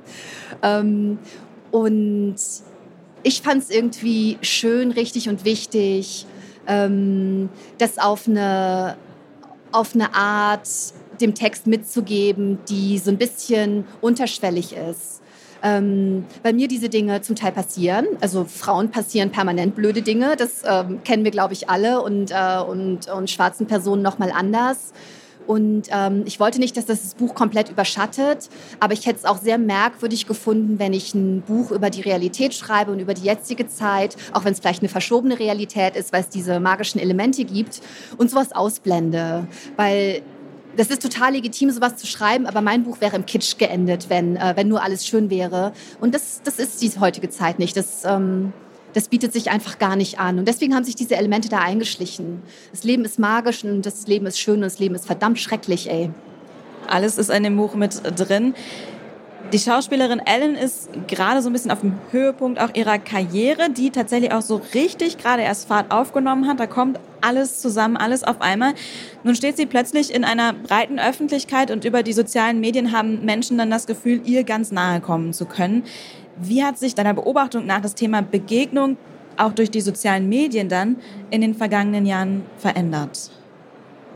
Ähm, 0.62 1.18
und 1.72 2.36
ich 3.28 3.42
fand 3.42 3.62
es 3.62 3.70
irgendwie 3.70 4.38
schön, 4.40 4.90
richtig 4.90 5.28
und 5.28 5.44
wichtig, 5.44 6.26
ähm, 6.66 7.50
das 7.76 7.98
auf 7.98 8.26
eine, 8.26 8.96
auf 9.70 9.94
eine 9.94 10.14
Art 10.14 10.66
dem 11.20 11.34
Text 11.34 11.66
mitzugeben, 11.66 12.58
die 12.70 12.98
so 12.98 13.10
ein 13.10 13.18
bisschen 13.18 13.84
unterschwellig 14.00 14.74
ist. 14.74 15.20
Ähm, 15.62 16.24
bei 16.42 16.54
mir 16.54 16.68
diese 16.68 16.88
Dinge 16.88 17.20
zum 17.20 17.36
Teil 17.36 17.52
passieren. 17.52 18.06
Also 18.20 18.44
Frauen 18.44 18.90
passieren 18.90 19.30
permanent 19.30 19.74
blöde 19.74 20.00
Dinge, 20.00 20.36
das 20.36 20.62
ähm, 20.64 21.02
kennen 21.04 21.24
wir, 21.24 21.32
glaube 21.32 21.52
ich, 21.52 21.68
alle 21.68 22.00
und, 22.00 22.30
äh, 22.30 22.60
und, 22.66 23.08
und 23.10 23.28
schwarzen 23.28 23.66
Personen 23.66 24.00
noch 24.00 24.18
mal 24.18 24.30
anders. 24.30 24.94
Und 25.48 25.84
ähm, 25.90 26.24
ich 26.26 26.38
wollte 26.40 26.58
nicht, 26.58 26.76
dass 26.76 26.84
das, 26.84 27.00
das 27.00 27.14
Buch 27.14 27.34
komplett 27.34 27.70
überschattet, 27.70 28.50
aber 28.80 28.92
ich 28.92 29.06
hätte 29.06 29.20
es 29.20 29.24
auch 29.24 29.38
sehr 29.38 29.56
merkwürdig 29.56 30.26
gefunden, 30.26 30.78
wenn 30.78 30.92
ich 30.92 31.14
ein 31.14 31.40
Buch 31.40 31.70
über 31.70 31.88
die 31.88 32.02
Realität 32.02 32.52
schreibe 32.52 32.92
und 32.92 33.00
über 33.00 33.14
die 33.14 33.22
jetzige 33.22 33.66
Zeit, 33.66 34.14
auch 34.34 34.44
wenn 34.44 34.52
es 34.52 34.60
vielleicht 34.60 34.82
eine 34.82 34.90
verschobene 34.90 35.38
Realität 35.38 35.96
ist, 35.96 36.12
weil 36.12 36.20
es 36.20 36.28
diese 36.28 36.60
magischen 36.60 37.00
Elemente 37.00 37.46
gibt 37.46 37.80
und 38.18 38.30
sowas 38.30 38.52
ausblende. 38.52 39.48
Weil 39.76 40.20
das 40.76 40.88
ist 40.88 41.00
total 41.00 41.32
legitim, 41.32 41.70
sowas 41.70 41.96
zu 41.96 42.06
schreiben, 42.06 42.44
aber 42.44 42.60
mein 42.60 42.84
Buch 42.84 43.00
wäre 43.00 43.16
im 43.16 43.24
Kitsch 43.24 43.56
geendet, 43.56 44.10
wenn, 44.10 44.36
äh, 44.36 44.52
wenn 44.54 44.68
nur 44.68 44.82
alles 44.82 45.06
schön 45.06 45.30
wäre. 45.30 45.72
Und 45.98 46.14
das, 46.14 46.42
das 46.44 46.58
ist 46.58 46.82
die 46.82 46.90
heutige 47.00 47.30
Zeit 47.30 47.58
nicht. 47.58 47.74
Das, 47.74 48.04
ähm, 48.04 48.52
das 48.98 49.06
bietet 49.06 49.32
sich 49.32 49.48
einfach 49.48 49.78
gar 49.78 49.94
nicht 49.94 50.18
an. 50.18 50.40
Und 50.40 50.48
deswegen 50.48 50.74
haben 50.74 50.82
sich 50.82 50.96
diese 50.96 51.14
Elemente 51.14 51.48
da 51.48 51.58
eingeschlichen. 51.58 52.42
Das 52.72 52.82
Leben 52.82 53.04
ist 53.04 53.16
magisch 53.20 53.62
und 53.62 53.86
das 53.86 54.08
Leben 54.08 54.26
ist 54.26 54.40
schön 54.40 54.56
und 54.56 54.62
das 54.62 54.80
Leben 54.80 54.96
ist 54.96 55.06
verdammt 55.06 55.38
schrecklich, 55.38 55.88
ey. 55.88 56.10
Alles 56.88 57.16
ist 57.16 57.30
in 57.30 57.44
dem 57.44 57.56
Buch 57.56 57.76
mit 57.76 58.02
drin. 58.18 58.54
Die 59.52 59.58
Schauspielerin 59.60 60.18
Ellen 60.18 60.56
ist 60.56 60.90
gerade 61.06 61.42
so 61.42 61.48
ein 61.48 61.52
bisschen 61.52 61.70
auf 61.70 61.82
dem 61.82 61.94
Höhepunkt 62.10 62.60
auch 62.60 62.74
ihrer 62.74 62.98
Karriere, 62.98 63.70
die 63.70 63.90
tatsächlich 63.90 64.32
auch 64.32 64.42
so 64.42 64.60
richtig 64.74 65.16
gerade 65.16 65.42
erst 65.42 65.68
Fahrt 65.68 65.92
aufgenommen 65.92 66.48
hat. 66.48 66.58
Da 66.58 66.66
kommt 66.66 66.98
alles 67.20 67.60
zusammen, 67.60 67.96
alles 67.96 68.24
auf 68.24 68.40
einmal. 68.40 68.74
Nun 69.22 69.36
steht 69.36 69.56
sie 69.56 69.66
plötzlich 69.66 70.12
in 70.12 70.24
einer 70.24 70.54
breiten 70.54 70.98
Öffentlichkeit 70.98 71.70
und 71.70 71.84
über 71.84 72.02
die 72.02 72.14
sozialen 72.14 72.58
Medien 72.58 72.90
haben 72.90 73.24
Menschen 73.24 73.58
dann 73.58 73.70
das 73.70 73.86
Gefühl, 73.86 74.22
ihr 74.24 74.42
ganz 74.42 74.72
nahe 74.72 75.00
kommen 75.00 75.32
zu 75.32 75.46
können. 75.46 75.84
Wie 76.40 76.62
hat 76.62 76.78
sich 76.78 76.94
deiner 76.94 77.14
Beobachtung 77.14 77.66
nach 77.66 77.80
das 77.80 77.94
Thema 77.94 78.22
Begegnung 78.22 78.96
auch 79.36 79.52
durch 79.52 79.70
die 79.70 79.80
sozialen 79.80 80.28
Medien 80.28 80.68
dann 80.68 80.96
in 81.30 81.40
den 81.40 81.54
vergangenen 81.54 82.06
Jahren 82.06 82.42
verändert? 82.58 83.30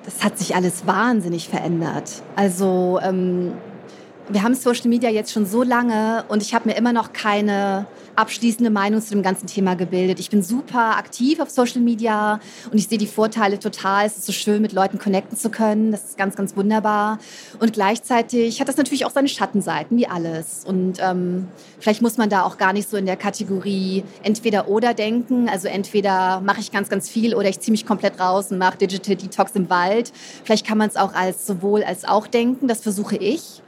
Das 0.05 0.25
hat 0.25 0.39
sich 0.39 0.57
alles 0.57 0.87
wahnsinnig 0.87 1.49
verändert. 1.49 2.23
Also 2.37 2.99
ähm 3.03 3.53
wir 4.29 4.43
haben 4.43 4.55
Social 4.55 4.89
Media 4.89 5.11
jetzt 5.11 5.33
schon 5.33 5.47
so 5.47 5.63
lange 5.63 6.25
und 6.29 6.43
ich 6.43 6.55
habe 6.55 6.69
mir 6.69 6.77
immer 6.77 6.93
noch 6.93 7.13
keine 7.13 7.87
abschließende 8.15 8.71
Meinung 8.71 9.01
zu 9.01 9.11
dem 9.11 9.23
ganzen 9.23 9.47
Thema 9.47 9.75
gebildet. 9.75 10.21
Ich 10.21 10.31
bin 10.31 10.43
super 10.43 10.97
aktiv 10.97 11.41
auf 11.41 11.51
Social 11.51 11.81
Media 11.81 12.41
und 12.71 12.79
ich 12.79 12.89
sehe 12.89 12.99
die 12.99 13.07
Vorteile 13.07 13.59
total. 13.59 14.07
Es 14.07 14.19
ist 14.19 14.27
so 14.27 14.33
schön, 14.33 14.61
mit 14.63 14.73
Leuten 14.73 14.99
connecten 14.99 15.37
zu 15.37 15.51
können. 15.51 15.93
Das 15.93 16.05
ist 16.05 16.19
ganz, 16.19 16.37
ganz 16.37 16.57
wunderbar. 16.57 17.19
Und 17.59 17.73
gleichzeitig 17.73 18.61
hat 18.61 18.69
das 18.69 18.77
natürlich 18.77 19.07
auch 19.07 19.11
seine 19.11 19.29
Schattenseiten, 19.29 19.97
wie 19.97 20.07
alles. 20.07 20.65
Und 20.67 20.99
ähm, 21.01 21.49
vielleicht 21.81 22.03
muss 22.03 22.19
man 22.19 22.29
da 22.29 22.43
auch 22.43 22.59
gar 22.59 22.73
nicht 22.73 22.89
so 22.89 22.97
in 22.97 23.07
der 23.07 23.17
Kategorie 23.17 24.05
entweder 24.23 24.69
oder 24.69 24.95
denken. 24.95 25.49
Also 25.49 25.69
entweder 25.69 26.41
mache 26.41 26.61
ich 26.61 26.71
ganz, 26.71 26.89
ganz 26.89 27.09
viel 27.09 27.35
oder 27.35 27.49
ich 27.49 27.61
ziehe 27.61 27.73
mich 27.73 27.87
komplett 27.87 28.21
raus 28.21 28.53
und 28.53 28.59
mache 28.59 28.77
Digital 28.77 29.17
Detox 29.17 29.53
im 29.55 29.71
Wald. 29.71 30.13
Vielleicht 30.45 30.67
kann 30.67 30.79
man 30.79 30.89
es 30.89 30.97
auch 30.97 31.15
als 31.15 31.47
sowohl 31.47 31.83
als 31.83 32.05
auch 32.05 32.27
denken. 32.27 32.69
Das 32.69 32.83
versuche 32.83 33.17
ich. 33.17 33.62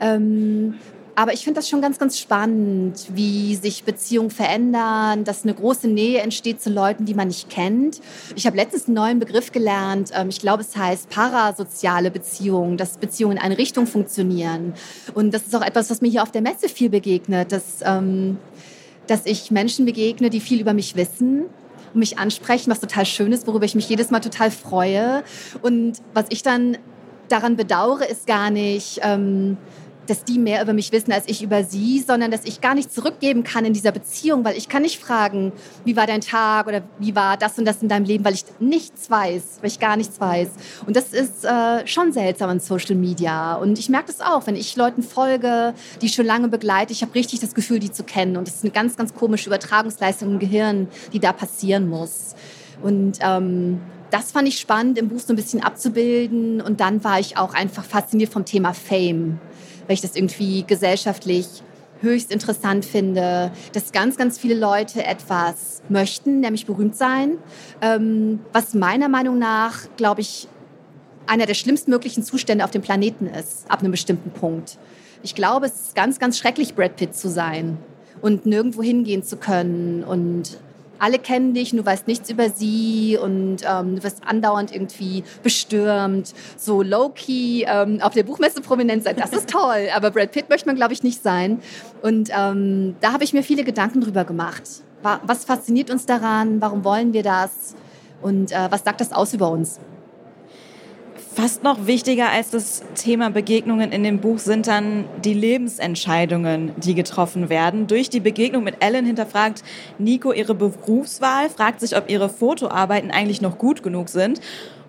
Ähm, 0.00 0.74
aber 1.16 1.32
ich 1.32 1.44
finde 1.44 1.60
das 1.60 1.68
schon 1.68 1.80
ganz, 1.80 1.98
ganz 1.98 2.18
spannend, 2.18 3.06
wie 3.14 3.54
sich 3.54 3.84
Beziehungen 3.84 4.30
verändern, 4.30 5.22
dass 5.22 5.44
eine 5.44 5.54
große 5.54 5.86
Nähe 5.86 6.20
entsteht 6.20 6.60
zu 6.60 6.70
Leuten, 6.70 7.04
die 7.04 7.14
man 7.14 7.28
nicht 7.28 7.48
kennt. 7.48 8.00
Ich 8.34 8.46
habe 8.46 8.56
letztens 8.56 8.86
einen 8.86 8.96
neuen 8.96 9.18
Begriff 9.20 9.52
gelernt. 9.52 10.10
Ähm, 10.12 10.28
ich 10.28 10.40
glaube, 10.40 10.62
es 10.62 10.76
heißt 10.76 11.10
parasoziale 11.10 12.10
Beziehungen, 12.10 12.76
dass 12.76 12.98
Beziehungen 12.98 13.36
in 13.36 13.42
eine 13.42 13.58
Richtung 13.58 13.86
funktionieren. 13.86 14.74
Und 15.14 15.32
das 15.32 15.42
ist 15.42 15.54
auch 15.54 15.62
etwas, 15.62 15.88
was 15.90 16.00
mir 16.00 16.08
hier 16.08 16.22
auf 16.22 16.32
der 16.32 16.42
Messe 16.42 16.68
viel 16.68 16.90
begegnet, 16.90 17.52
dass, 17.52 17.80
ähm, 17.84 18.38
dass 19.06 19.24
ich 19.24 19.52
Menschen 19.52 19.84
begegne, 19.84 20.30
die 20.30 20.40
viel 20.40 20.60
über 20.60 20.74
mich 20.74 20.96
wissen 20.96 21.44
und 21.92 22.00
mich 22.00 22.18
ansprechen, 22.18 22.72
was 22.72 22.80
total 22.80 23.06
schön 23.06 23.30
ist, 23.32 23.46
worüber 23.46 23.66
ich 23.66 23.76
mich 23.76 23.88
jedes 23.88 24.10
Mal 24.10 24.20
total 24.20 24.50
freue. 24.50 25.22
Und 25.62 25.98
was 26.12 26.26
ich 26.30 26.42
dann 26.42 26.76
daran 27.28 27.56
bedauere, 27.56 28.04
ist 28.10 28.26
gar 28.26 28.50
nicht, 28.50 29.00
ähm, 29.02 29.56
dass 30.06 30.24
die 30.24 30.38
mehr 30.38 30.62
über 30.62 30.72
mich 30.72 30.92
wissen 30.92 31.12
als 31.12 31.24
ich 31.26 31.42
über 31.42 31.64
sie, 31.64 32.00
sondern 32.00 32.30
dass 32.30 32.44
ich 32.44 32.60
gar 32.60 32.74
nicht 32.74 32.92
zurückgeben 32.92 33.44
kann 33.44 33.64
in 33.64 33.72
dieser 33.72 33.92
Beziehung, 33.92 34.44
weil 34.44 34.56
ich 34.56 34.68
kann 34.68 34.82
nicht 34.82 35.00
fragen, 35.00 35.52
wie 35.84 35.96
war 35.96 36.06
dein 36.06 36.20
Tag 36.20 36.66
oder 36.66 36.82
wie 36.98 37.14
war 37.14 37.36
das 37.36 37.58
und 37.58 37.64
das 37.64 37.82
in 37.82 37.88
deinem 37.88 38.04
Leben, 38.04 38.24
weil 38.24 38.34
ich 38.34 38.44
nichts 38.60 39.10
weiß, 39.10 39.58
weil 39.60 39.70
ich 39.70 39.80
gar 39.80 39.96
nichts 39.96 40.20
weiß. 40.20 40.50
Und 40.86 40.96
das 40.96 41.12
ist 41.12 41.44
äh, 41.44 41.86
schon 41.86 42.12
seltsam 42.12 42.50
in 42.50 42.60
Social 42.60 42.94
Media. 42.94 43.54
Und 43.54 43.78
ich 43.78 43.88
merke 43.88 44.06
das 44.08 44.20
auch, 44.20 44.46
wenn 44.46 44.56
ich 44.56 44.76
Leuten 44.76 45.02
folge, 45.02 45.74
die 46.00 46.06
ich 46.06 46.14
schon 46.14 46.26
lange 46.26 46.48
begleite, 46.48 46.92
ich 46.92 47.02
habe 47.02 47.14
richtig 47.14 47.40
das 47.40 47.54
Gefühl, 47.54 47.78
die 47.78 47.90
zu 47.90 48.04
kennen. 48.04 48.36
Und 48.36 48.48
das 48.48 48.56
ist 48.56 48.64
eine 48.64 48.72
ganz, 48.72 48.96
ganz 48.96 49.14
komische 49.14 49.48
Übertragungsleistung 49.48 50.32
im 50.32 50.38
Gehirn, 50.38 50.88
die 51.12 51.20
da 51.20 51.32
passieren 51.32 51.88
muss. 51.88 52.34
Und 52.82 53.18
ähm, 53.20 53.80
das 54.10 54.32
fand 54.32 54.46
ich 54.46 54.60
spannend, 54.60 54.98
im 54.98 55.08
Buch 55.08 55.20
so 55.20 55.32
ein 55.32 55.36
bisschen 55.36 55.62
abzubilden. 55.62 56.60
Und 56.60 56.80
dann 56.80 57.02
war 57.02 57.18
ich 57.18 57.36
auch 57.36 57.54
einfach 57.54 57.84
fasziniert 57.84 58.32
vom 58.32 58.44
Thema 58.44 58.72
Fame 58.72 59.40
weil 59.86 59.94
ich 59.94 60.00
das 60.00 60.16
irgendwie 60.16 60.64
gesellschaftlich 60.66 61.46
höchst 62.00 62.30
interessant 62.30 62.84
finde, 62.84 63.50
dass 63.72 63.92
ganz, 63.92 64.16
ganz 64.16 64.38
viele 64.38 64.54
Leute 64.54 65.04
etwas 65.04 65.82
möchten, 65.88 66.40
nämlich 66.40 66.66
berühmt 66.66 66.96
sein, 66.96 67.38
ähm, 67.80 68.40
was 68.52 68.74
meiner 68.74 69.08
Meinung 69.08 69.38
nach, 69.38 69.86
glaube 69.96 70.20
ich, 70.20 70.48
einer 71.26 71.46
der 71.46 71.54
schlimmstmöglichen 71.54 72.22
Zustände 72.22 72.64
auf 72.64 72.70
dem 72.70 72.82
Planeten 72.82 73.26
ist, 73.26 73.70
ab 73.70 73.80
einem 73.80 73.92
bestimmten 73.92 74.30
Punkt. 74.30 74.78
Ich 75.22 75.34
glaube, 75.34 75.66
es 75.66 75.74
ist 75.74 75.94
ganz, 75.94 76.18
ganz 76.18 76.38
schrecklich, 76.38 76.74
Brad 76.74 76.96
Pitt 76.96 77.16
zu 77.16 77.30
sein 77.30 77.78
und 78.20 78.44
nirgendwo 78.44 78.82
hingehen 78.82 79.22
zu 79.22 79.38
können 79.38 80.04
und 80.04 80.58
alle 80.98 81.18
kennen 81.18 81.54
dich, 81.54 81.70
du 81.70 81.84
weißt 81.84 82.06
nichts 82.06 82.30
über 82.30 82.50
sie 82.50 83.18
und 83.20 83.58
ähm, 83.68 83.96
du 83.96 84.02
wirst 84.02 84.22
andauernd 84.26 84.72
irgendwie 84.72 85.24
bestürmt. 85.42 86.34
So 86.56 86.82
low-key 86.82 87.64
ähm, 87.66 88.00
auf 88.00 88.14
der 88.14 88.22
Buchmesse 88.22 88.60
prominent 88.60 89.04
sein, 89.04 89.16
das 89.16 89.32
ist 89.32 89.48
toll, 89.48 89.88
aber 89.94 90.10
Brad 90.10 90.32
Pitt 90.32 90.48
möchte 90.48 90.66
man, 90.66 90.76
glaube 90.76 90.92
ich, 90.92 91.02
nicht 91.02 91.22
sein. 91.22 91.60
Und 92.02 92.30
ähm, 92.36 92.96
da 93.00 93.12
habe 93.12 93.24
ich 93.24 93.32
mir 93.32 93.42
viele 93.42 93.64
Gedanken 93.64 94.00
drüber 94.00 94.24
gemacht. 94.24 94.62
Was 95.02 95.44
fasziniert 95.44 95.90
uns 95.90 96.06
daran? 96.06 96.62
Warum 96.62 96.82
wollen 96.82 97.12
wir 97.12 97.22
das? 97.22 97.74
Und 98.22 98.52
äh, 98.52 98.68
was 98.70 98.84
sagt 98.84 99.02
das 99.02 99.12
aus 99.12 99.34
über 99.34 99.50
uns? 99.50 99.78
Fast 101.34 101.64
noch 101.64 101.88
wichtiger 101.88 102.30
als 102.30 102.50
das 102.50 102.84
Thema 102.94 103.28
Begegnungen 103.28 103.90
in 103.90 104.04
dem 104.04 104.20
Buch 104.20 104.38
sind 104.38 104.68
dann 104.68 105.06
die 105.24 105.34
Lebensentscheidungen, 105.34 106.70
die 106.76 106.94
getroffen 106.94 107.48
werden. 107.48 107.88
Durch 107.88 108.08
die 108.08 108.20
Begegnung 108.20 108.62
mit 108.62 108.76
Ellen 108.78 109.04
hinterfragt 109.04 109.64
Nico 109.98 110.30
ihre 110.30 110.54
Berufswahl, 110.54 111.50
fragt 111.50 111.80
sich, 111.80 111.96
ob 111.96 112.08
ihre 112.08 112.28
Fotoarbeiten 112.28 113.10
eigentlich 113.10 113.40
noch 113.40 113.58
gut 113.58 113.82
genug 113.82 114.10
sind. 114.10 114.40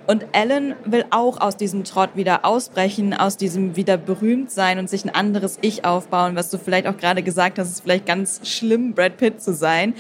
Und 0.06 0.24
Ellen 0.34 0.76
will 0.86 1.06
auch 1.10 1.42
aus 1.42 1.58
diesem 1.58 1.84
Trott 1.84 2.12
wieder 2.14 2.46
ausbrechen, 2.46 3.16
aus 3.16 3.38
diesem 3.38 3.76
wieder 3.76 3.98
berühmt 3.98 4.52
sein 4.52 4.78
und 4.78 4.88
sich 4.88 5.04
ein 5.04 5.16
anderes 5.16 5.58
Ich 5.62 5.84
aufbauen, 5.84 6.36
was 6.36 6.52
du 6.52 6.60
vielleicht 6.60 6.86
auch 6.86 6.98
gerade 6.98 7.24
gesagt 7.24 7.58
hast, 7.58 7.72
ist 7.72 7.82
vielleicht 7.82 8.06
ganz 8.06 8.48
schlimm, 8.48 8.94
Brad 8.94 9.18
Pitt 9.18 9.42
zu 9.42 9.52
sein. 9.52 9.96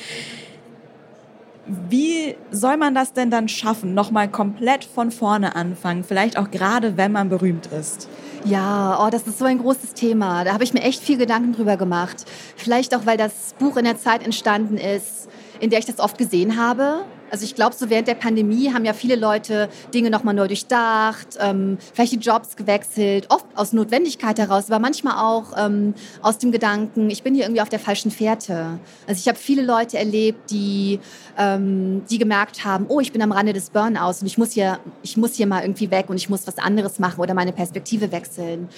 Wie 1.67 2.36
soll 2.51 2.77
man 2.77 2.93
das 2.93 3.13
denn 3.13 3.31
dann 3.31 3.48
schaffen, 3.48 3.95
nochmal 3.95 4.29
komplett 4.29 4.84
von 4.84 5.10
vorne 5.10 5.55
anfangen, 5.55 6.03
vielleicht 6.03 6.38
auch 6.38 6.51
gerade, 6.51 6.95
wenn 6.95 7.12
man 7.12 7.29
berühmt 7.29 7.67
ist? 7.67 8.07
Ja, 8.43 9.03
oh, 9.03 9.10
das 9.10 9.25
ist 9.25 9.39
so 9.39 9.45
ein 9.45 9.57
großes 9.57 9.95
Thema. 9.95 10.43
Da 10.43 10.53
habe 10.53 10.63
ich 10.63 10.74
mir 10.74 10.84
echt 10.84 11.01
viel 11.01 11.17
Gedanken 11.17 11.53
drüber 11.53 11.77
gemacht. 11.77 12.25
Vielleicht 12.55 12.93
auch, 12.93 13.07
weil 13.07 13.17
das 13.17 13.55
Buch 13.57 13.77
in 13.77 13.86
der 13.86 13.98
Zeit 13.98 14.24
entstanden 14.24 14.77
ist, 14.77 15.27
in 15.60 15.72
der 15.72 15.79
ich 15.79 15.86
das 15.86 16.00
oft 16.00 16.19
gesehen 16.19 16.57
habe. 16.60 17.05
Also 17.32 17.44
ich 17.44 17.55
glaube, 17.55 17.75
so 17.75 17.89
während 17.89 18.08
der 18.08 18.15
Pandemie 18.15 18.72
haben 18.72 18.86
ja 18.86 18.94
viele 18.94 19.15
Leute 19.15 19.70
Dinge 19.94 20.10
nochmal 20.10 20.34
neu 20.34 20.48
durchdacht, 20.48 21.38
ähm, 21.39 21.77
vielleicht 21.94 22.13
die 22.13 22.20
Jobs 22.20 22.55
gewechselt, 22.55 23.27
oft 23.29 23.46
aus 23.55 23.74
Notwendigkeit 23.74 24.38
heraus, 24.38 24.70
aber 24.70 24.79
manchmal 24.79 25.17
auch 25.17 25.53
ähm, 25.58 25.96
aus 26.22 26.38
dem 26.38 26.51
Gedanken, 26.51 27.10
ich 27.10 27.24
bin 27.24 27.34
hier 27.34 27.46
irgendwie 27.46 27.62
auf 27.62 27.70
der 27.70 27.79
falschen 27.79 28.12
Fährte. 28.12 28.79
Also 29.08 29.20
ich 29.20 29.27
habe 29.27 29.38
viele 29.38 29.63
Leute 29.63 29.98
erlebt, 29.98 30.51
die, 30.51 31.00
ähm, 31.38 32.03
die 32.10 32.17
gemerkt 32.17 32.63
haben, 32.63 32.86
oh, 32.89 33.00
ich 33.00 33.12
bin 33.12 33.22
am 33.22 33.32
Rande 33.32 33.53
des 33.53 33.70
Burnouts 33.70 34.22
und 34.22 34.27
ich 34.27 34.38
muss, 34.38 34.51
hier, 34.51 34.79
ich 35.01 35.17
muss 35.17 35.34
hier 35.36 35.48
mal 35.48 35.62
irgendwie 35.62 35.91
weg 35.91 36.10
und 36.10 36.17
ich 36.17 36.29
muss 36.29 36.46
was 36.48 36.58
anderes 36.58 37.00
machen 37.00 37.20
oder 37.20 37.34
meine 37.34 37.53
Perspektive 37.53 38.12
wechseln. 38.12 38.70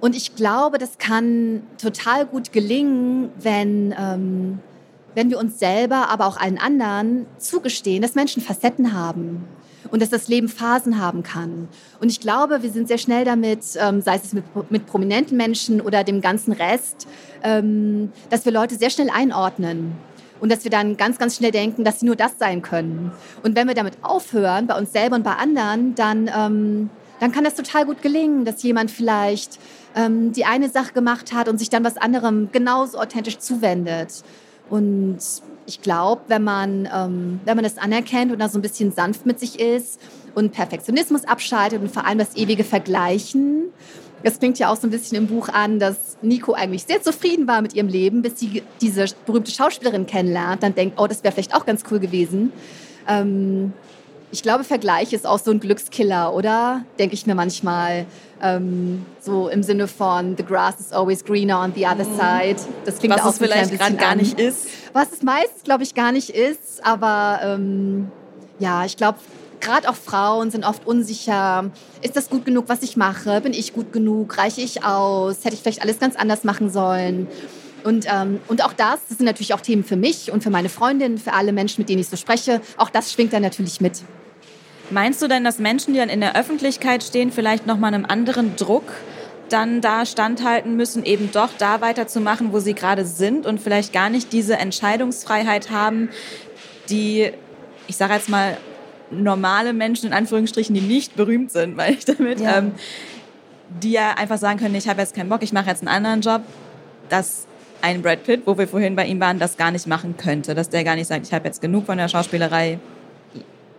Und 0.00 0.14
ich 0.14 0.34
glaube, 0.36 0.78
das 0.78 0.98
kann 0.98 1.62
total 1.80 2.26
gut 2.26 2.52
gelingen, 2.52 3.30
wenn, 3.38 3.94
ähm, 3.98 4.58
wenn 5.16 5.30
wir 5.30 5.38
uns 5.38 5.58
selber, 5.58 6.10
aber 6.10 6.26
auch 6.26 6.36
allen 6.36 6.58
anderen 6.58 7.24
zugestehen, 7.38 8.02
dass 8.02 8.14
Menschen 8.14 8.42
Facetten 8.42 8.92
haben 8.92 9.48
und 9.90 10.02
dass 10.02 10.10
das 10.10 10.28
Leben 10.28 10.48
Phasen 10.48 11.00
haben 11.00 11.22
kann. 11.22 11.68
Und 12.00 12.10
ich 12.10 12.20
glaube, 12.20 12.62
wir 12.62 12.70
sind 12.70 12.86
sehr 12.86 12.98
schnell 12.98 13.24
damit, 13.24 13.60
ähm, 13.80 14.02
sei 14.02 14.16
es 14.16 14.34
mit, 14.34 14.44
mit, 14.70 14.84
prominenten 14.86 15.38
Menschen 15.38 15.80
oder 15.80 16.04
dem 16.04 16.20
ganzen 16.20 16.52
Rest, 16.52 17.08
ähm, 17.42 18.12
dass 18.28 18.44
wir 18.44 18.52
Leute 18.52 18.74
sehr 18.74 18.90
schnell 18.90 19.08
einordnen. 19.10 19.92
Und 20.38 20.52
dass 20.52 20.64
wir 20.64 20.70
dann 20.70 20.98
ganz, 20.98 21.18
ganz 21.18 21.36
schnell 21.36 21.50
denken, 21.50 21.82
dass 21.82 22.00
sie 22.00 22.06
nur 22.06 22.14
das 22.14 22.38
sein 22.38 22.60
können. 22.60 23.10
Und 23.42 23.56
wenn 23.56 23.66
wir 23.68 23.74
damit 23.74 23.94
aufhören, 24.02 24.66
bei 24.66 24.76
uns 24.76 24.92
selber 24.92 25.16
und 25.16 25.22
bei 25.22 25.32
anderen, 25.32 25.94
dann, 25.94 26.28
ähm, 26.28 26.90
dann 27.20 27.32
kann 27.32 27.42
das 27.42 27.54
total 27.54 27.86
gut 27.86 28.02
gelingen, 28.02 28.44
dass 28.44 28.62
jemand 28.62 28.90
vielleicht 28.90 29.58
ähm, 29.94 30.32
die 30.32 30.44
eine 30.44 30.68
Sache 30.68 30.92
gemacht 30.92 31.32
hat 31.32 31.48
und 31.48 31.56
sich 31.56 31.70
dann 31.70 31.84
was 31.84 31.96
anderem 31.96 32.50
genauso 32.52 32.98
authentisch 32.98 33.38
zuwendet. 33.38 34.22
Und 34.68 35.18
ich 35.66 35.80
glaube, 35.82 36.22
wenn 36.28 36.44
man, 36.44 36.88
ähm, 36.92 37.40
wenn 37.44 37.56
man 37.56 37.64
das 37.64 37.78
anerkennt 37.78 38.32
und 38.32 38.38
da 38.38 38.48
so 38.48 38.58
ein 38.58 38.62
bisschen 38.62 38.92
sanft 38.92 39.26
mit 39.26 39.38
sich 39.40 39.60
ist 39.60 40.00
und 40.34 40.52
Perfektionismus 40.52 41.24
abschaltet 41.24 41.80
und 41.80 41.90
vor 41.90 42.06
allem 42.06 42.18
das 42.18 42.36
ewige 42.36 42.64
Vergleichen, 42.64 43.72
das 44.22 44.38
klingt 44.38 44.58
ja 44.58 44.70
auch 44.70 44.76
so 44.76 44.86
ein 44.86 44.90
bisschen 44.90 45.16
im 45.18 45.26
Buch 45.26 45.48
an, 45.48 45.78
dass 45.78 46.16
Nico 46.22 46.52
eigentlich 46.52 46.84
sehr 46.84 47.02
zufrieden 47.02 47.46
war 47.46 47.62
mit 47.62 47.74
ihrem 47.74 47.88
Leben, 47.88 48.22
bis 48.22 48.38
sie 48.40 48.62
diese 48.80 49.06
berühmte 49.24 49.50
Schauspielerin 49.50 50.06
kennenlernt, 50.06 50.62
dann 50.62 50.74
denkt, 50.74 50.98
oh, 51.00 51.06
das 51.06 51.22
wäre 51.22 51.32
vielleicht 51.32 51.54
auch 51.54 51.66
ganz 51.66 51.84
cool 51.90 52.00
gewesen. 52.00 52.52
Ähm, 53.06 53.72
ich 54.32 54.42
glaube, 54.42 54.64
Vergleich 54.64 55.12
ist 55.12 55.26
auch 55.26 55.38
so 55.38 55.50
ein 55.50 55.60
Glückskiller, 55.60 56.34
oder? 56.34 56.84
Denke 56.98 57.14
ich 57.14 57.26
mir 57.26 57.34
manchmal. 57.34 58.06
Ähm, 58.42 59.06
so 59.20 59.48
im 59.48 59.62
Sinne 59.62 59.88
von 59.88 60.36
The 60.36 60.44
grass 60.44 60.78
is 60.78 60.92
always 60.92 61.24
greener 61.24 61.58
on 61.58 61.72
the 61.74 61.86
other 61.86 62.04
mhm. 62.04 62.16
side. 62.16 62.56
Das 62.84 62.98
klingt 62.98 63.14
Was 63.14 63.22
auch 63.22 63.30
es 63.30 63.38
vielleicht 63.38 63.78
gerade 63.78 63.96
gar 63.96 64.14
nicht 64.14 64.38
ist. 64.38 64.66
Was 64.92 65.12
es 65.12 65.22
meistens, 65.22 65.62
glaube 65.64 65.84
ich, 65.84 65.94
gar 65.94 66.12
nicht 66.12 66.30
ist. 66.30 66.84
Aber 66.84 67.40
ähm, 67.42 68.10
ja, 68.58 68.84
ich 68.84 68.96
glaube, 68.96 69.18
gerade 69.60 69.88
auch 69.88 69.94
Frauen 69.94 70.50
sind 70.50 70.64
oft 70.64 70.86
unsicher. 70.86 71.70
Ist 72.02 72.16
das 72.16 72.28
gut 72.28 72.44
genug, 72.44 72.68
was 72.68 72.82
ich 72.82 72.96
mache? 72.96 73.40
Bin 73.40 73.52
ich 73.52 73.72
gut 73.72 73.92
genug? 73.92 74.36
Reiche 74.36 74.60
ich 74.60 74.84
aus? 74.84 75.44
Hätte 75.44 75.54
ich 75.54 75.62
vielleicht 75.62 75.82
alles 75.82 75.98
ganz 75.98 76.16
anders 76.16 76.44
machen 76.44 76.70
sollen? 76.70 77.28
Und, 77.84 78.06
ähm, 78.12 78.40
und 78.48 78.64
auch 78.64 78.72
das, 78.72 78.98
das 79.08 79.18
sind 79.18 79.26
natürlich 79.26 79.54
auch 79.54 79.60
Themen 79.60 79.84
für 79.84 79.96
mich 79.96 80.32
und 80.32 80.42
für 80.42 80.50
meine 80.50 80.68
Freundin, 80.68 81.18
für 81.18 81.32
alle 81.32 81.52
Menschen, 81.52 81.82
mit 81.82 81.88
denen 81.88 82.00
ich 82.00 82.08
so 82.08 82.16
spreche. 82.16 82.60
Auch 82.76 82.90
das 82.90 83.12
schwingt 83.12 83.32
dann 83.32 83.42
natürlich 83.42 83.80
mit. 83.80 84.02
Meinst 84.90 85.20
du 85.20 85.28
denn, 85.28 85.42
dass 85.44 85.58
Menschen, 85.58 85.94
die 85.94 85.98
dann 85.98 86.08
in 86.08 86.20
der 86.20 86.36
Öffentlichkeit 86.36 87.02
stehen, 87.02 87.32
vielleicht 87.32 87.66
nochmal 87.66 87.92
einem 87.92 88.04
anderen 88.06 88.56
Druck 88.56 88.84
dann 89.48 89.80
da 89.80 90.06
standhalten 90.06 90.76
müssen, 90.76 91.04
eben 91.04 91.30
doch 91.32 91.50
da 91.58 91.80
weiterzumachen, 91.80 92.52
wo 92.52 92.60
sie 92.60 92.74
gerade 92.74 93.04
sind 93.04 93.46
und 93.46 93.60
vielleicht 93.60 93.92
gar 93.92 94.10
nicht 94.10 94.32
diese 94.32 94.56
Entscheidungsfreiheit 94.56 95.70
haben, 95.70 96.08
die, 96.88 97.30
ich 97.86 97.96
sage 97.96 98.14
jetzt 98.14 98.28
mal, 98.28 98.56
normale 99.10 99.72
Menschen 99.72 100.06
in 100.06 100.12
Anführungsstrichen, 100.12 100.74
die 100.74 100.80
nicht 100.80 101.16
berühmt 101.16 101.52
sind, 101.52 101.76
weil 101.76 101.94
ich 101.94 102.04
damit, 102.04 102.40
ja. 102.40 102.58
ähm, 102.58 102.72
die 103.68 103.92
ja 103.92 104.14
einfach 104.16 104.38
sagen 104.38 104.58
können, 104.58 104.74
ich 104.74 104.88
habe 104.88 105.00
jetzt 105.00 105.14
keinen 105.14 105.28
Bock, 105.28 105.42
ich 105.42 105.52
mache 105.52 105.68
jetzt 105.68 105.80
einen 105.80 105.88
anderen 105.88 106.20
Job, 106.20 106.42
dass 107.08 107.46
ein 107.82 108.02
Brad 108.02 108.24
Pitt, 108.24 108.42
wo 108.46 108.58
wir 108.58 108.66
vorhin 108.66 108.96
bei 108.96 109.06
ihm 109.06 109.20
waren, 109.20 109.38
das 109.38 109.56
gar 109.56 109.70
nicht 109.70 109.86
machen 109.86 110.16
könnte, 110.16 110.54
dass 110.54 110.70
der 110.70 110.82
gar 110.82 110.96
nicht 110.96 111.06
sagt, 111.06 111.26
ich 111.26 111.32
habe 111.32 111.46
jetzt 111.46 111.60
genug 111.60 111.86
von 111.86 111.98
der 111.98 112.08
Schauspielerei, 112.08 112.78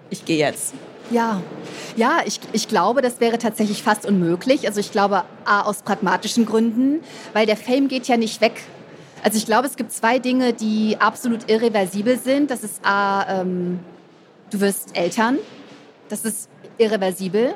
ich 0.10 0.24
gehe 0.24 0.38
jetzt. 0.38 0.74
Ja, 1.10 1.42
ja, 1.96 2.20
ich, 2.26 2.40
ich 2.52 2.68
glaube, 2.68 3.02
das 3.02 3.20
wäre 3.22 3.38
tatsächlich 3.38 3.82
fast 3.82 4.06
unmöglich. 4.06 4.68
Also 4.68 4.80
ich 4.80 4.92
glaube, 4.92 5.24
A, 5.46 5.62
aus 5.62 5.82
pragmatischen 5.82 6.46
Gründen, 6.46 7.00
weil 7.34 7.46
der 7.46 7.58
Fame 7.58 7.88
geht 7.88 8.08
ja 8.08 8.18
nicht 8.18 8.42
weg. 8.42 8.62
Also 9.24 9.38
ich 9.38 9.46
glaube, 9.46 9.68
es 9.68 9.78
gibt 9.78 9.92
zwei 9.92 10.20
Dinge, 10.20 10.54
die 10.54 10.98
absolut 11.00 11.50
irreversibel 11.50 12.18
sind. 12.18 12.52
Das 12.52 12.64
ist 12.64 12.86
A, 12.86 13.42
ähm, 13.42 13.80
du 14.52 14.60
wirst 14.60 14.98
Eltern. 14.98 15.40
Das 16.10 16.26
ist 16.26 16.50
irreversibel. 16.78 17.56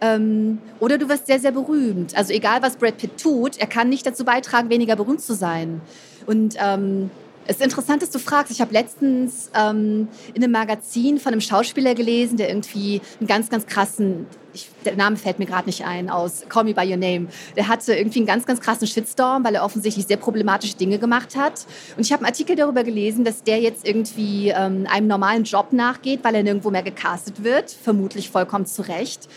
Ähm, 0.00 0.58
oder 0.78 0.98
du 0.98 1.08
wirst 1.08 1.26
sehr, 1.26 1.40
sehr 1.40 1.52
berühmt. 1.52 2.16
Also 2.16 2.32
egal, 2.32 2.62
was 2.62 2.76
Brad 2.76 2.98
Pitt 2.98 3.20
tut, 3.20 3.58
er 3.58 3.66
kann 3.66 3.88
nicht 3.88 4.06
dazu 4.06 4.24
beitragen, 4.24 4.70
weniger 4.70 4.96
berühmt 4.96 5.20
zu 5.20 5.34
sein. 5.34 5.80
Und 6.26 6.54
ähm, 6.58 7.10
es 7.46 7.56
ist 7.56 7.62
interessant, 7.62 8.02
dass 8.02 8.10
du 8.10 8.18
fragst. 8.18 8.52
Ich 8.52 8.60
habe 8.60 8.72
letztens 8.72 9.50
ähm, 9.54 10.08
in 10.34 10.42
einem 10.42 10.52
Magazin 10.52 11.18
von 11.18 11.32
einem 11.32 11.40
Schauspieler 11.40 11.94
gelesen, 11.94 12.36
der 12.36 12.48
irgendwie 12.48 13.00
einen 13.18 13.26
ganz, 13.26 13.48
ganz 13.48 13.66
krassen, 13.66 14.26
ich, 14.52 14.68
der 14.84 14.94
Name 14.94 15.16
fällt 15.16 15.38
mir 15.38 15.46
gerade 15.46 15.66
nicht 15.66 15.84
ein, 15.84 16.10
aus 16.10 16.44
Call 16.48 16.64
Me 16.64 16.74
By 16.74 16.82
Your 16.82 16.96
Name. 16.96 17.28
Der 17.56 17.68
hatte 17.68 17.94
irgendwie 17.94 18.20
einen 18.20 18.26
ganz, 18.26 18.46
ganz 18.46 18.60
krassen 18.60 18.86
Shitstorm, 18.86 19.42
weil 19.42 19.54
er 19.54 19.64
offensichtlich 19.64 20.06
sehr 20.06 20.16
problematische 20.16 20.76
Dinge 20.76 20.98
gemacht 20.98 21.34
hat. 21.34 21.66
Und 21.96 22.04
ich 22.04 22.12
habe 22.12 22.24
einen 22.24 22.32
Artikel 22.32 22.56
darüber 22.56 22.84
gelesen, 22.84 23.24
dass 23.24 23.42
der 23.42 23.60
jetzt 23.60 23.86
irgendwie 23.86 24.50
ähm, 24.50 24.86
einem 24.88 25.06
normalen 25.06 25.44
Job 25.44 25.72
nachgeht, 25.72 26.20
weil 26.22 26.34
er 26.34 26.42
nirgendwo 26.42 26.70
mehr 26.70 26.82
gecastet 26.82 27.42
wird, 27.42 27.70
vermutlich 27.70 28.30
vollkommen 28.30 28.66
zu 28.66 28.82
Recht. 28.82 29.28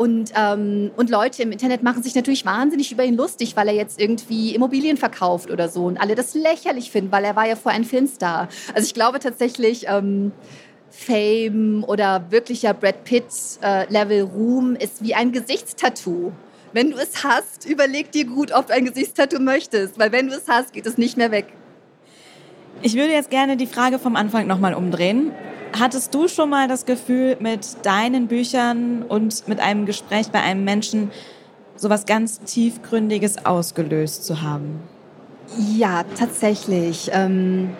Und, 0.00 0.32
ähm, 0.34 0.92
und 0.96 1.10
Leute 1.10 1.42
im 1.42 1.52
Internet 1.52 1.82
machen 1.82 2.02
sich 2.02 2.14
natürlich 2.14 2.46
wahnsinnig 2.46 2.90
über 2.90 3.04
ihn 3.04 3.18
lustig, 3.18 3.54
weil 3.54 3.68
er 3.68 3.74
jetzt 3.74 4.00
irgendwie 4.00 4.54
Immobilien 4.54 4.96
verkauft 4.96 5.50
oder 5.50 5.68
so. 5.68 5.84
Und 5.84 5.98
alle 5.98 6.14
das 6.14 6.32
lächerlich 6.32 6.90
finden, 6.90 7.12
weil 7.12 7.22
er 7.22 7.36
war 7.36 7.46
ja 7.46 7.54
vorher 7.54 7.78
ein 7.78 7.84
Filmstar. 7.84 8.48
Also 8.74 8.86
ich 8.86 8.94
glaube 8.94 9.18
tatsächlich, 9.18 9.88
ähm, 9.88 10.32
Fame 10.88 11.84
oder 11.86 12.24
wirklicher 12.30 12.72
Brad 12.72 13.04
Pitt-Level 13.04 14.16
äh, 14.16 14.22
Ruhm 14.22 14.74
ist 14.74 15.04
wie 15.04 15.14
ein 15.14 15.32
Gesichtstattoo. 15.32 16.32
Wenn 16.72 16.92
du 16.92 16.96
es 16.96 17.22
hast, 17.22 17.68
überleg 17.68 18.10
dir 18.10 18.24
gut, 18.24 18.52
ob 18.52 18.68
du 18.68 18.72
ein 18.72 18.86
Gesichtstattoo 18.86 19.38
möchtest, 19.38 19.98
weil 19.98 20.12
wenn 20.12 20.28
du 20.28 20.34
es 20.34 20.48
hast, 20.48 20.72
geht 20.72 20.86
es 20.86 20.96
nicht 20.96 21.18
mehr 21.18 21.30
weg. 21.30 21.48
Ich 22.80 22.94
würde 22.94 23.12
jetzt 23.12 23.28
gerne 23.28 23.58
die 23.58 23.66
Frage 23.66 23.98
vom 23.98 24.16
Anfang 24.16 24.46
nochmal 24.46 24.72
umdrehen. 24.72 25.32
Hattest 25.78 26.14
du 26.14 26.28
schon 26.28 26.50
mal 26.50 26.68
das 26.68 26.84
Gefühl, 26.84 27.36
mit 27.40 27.84
deinen 27.84 28.26
Büchern 28.26 29.02
und 29.02 29.46
mit 29.48 29.60
einem 29.60 29.86
Gespräch 29.86 30.30
bei 30.30 30.40
einem 30.40 30.64
Menschen 30.64 31.10
so 31.76 31.88
was 31.88 32.06
ganz 32.06 32.40
Tiefgründiges 32.40 33.46
ausgelöst 33.46 34.24
zu 34.24 34.42
haben? 34.42 34.80
Ja, 35.76 36.04
tatsächlich. 36.16 37.10
Ähm, 37.12 37.70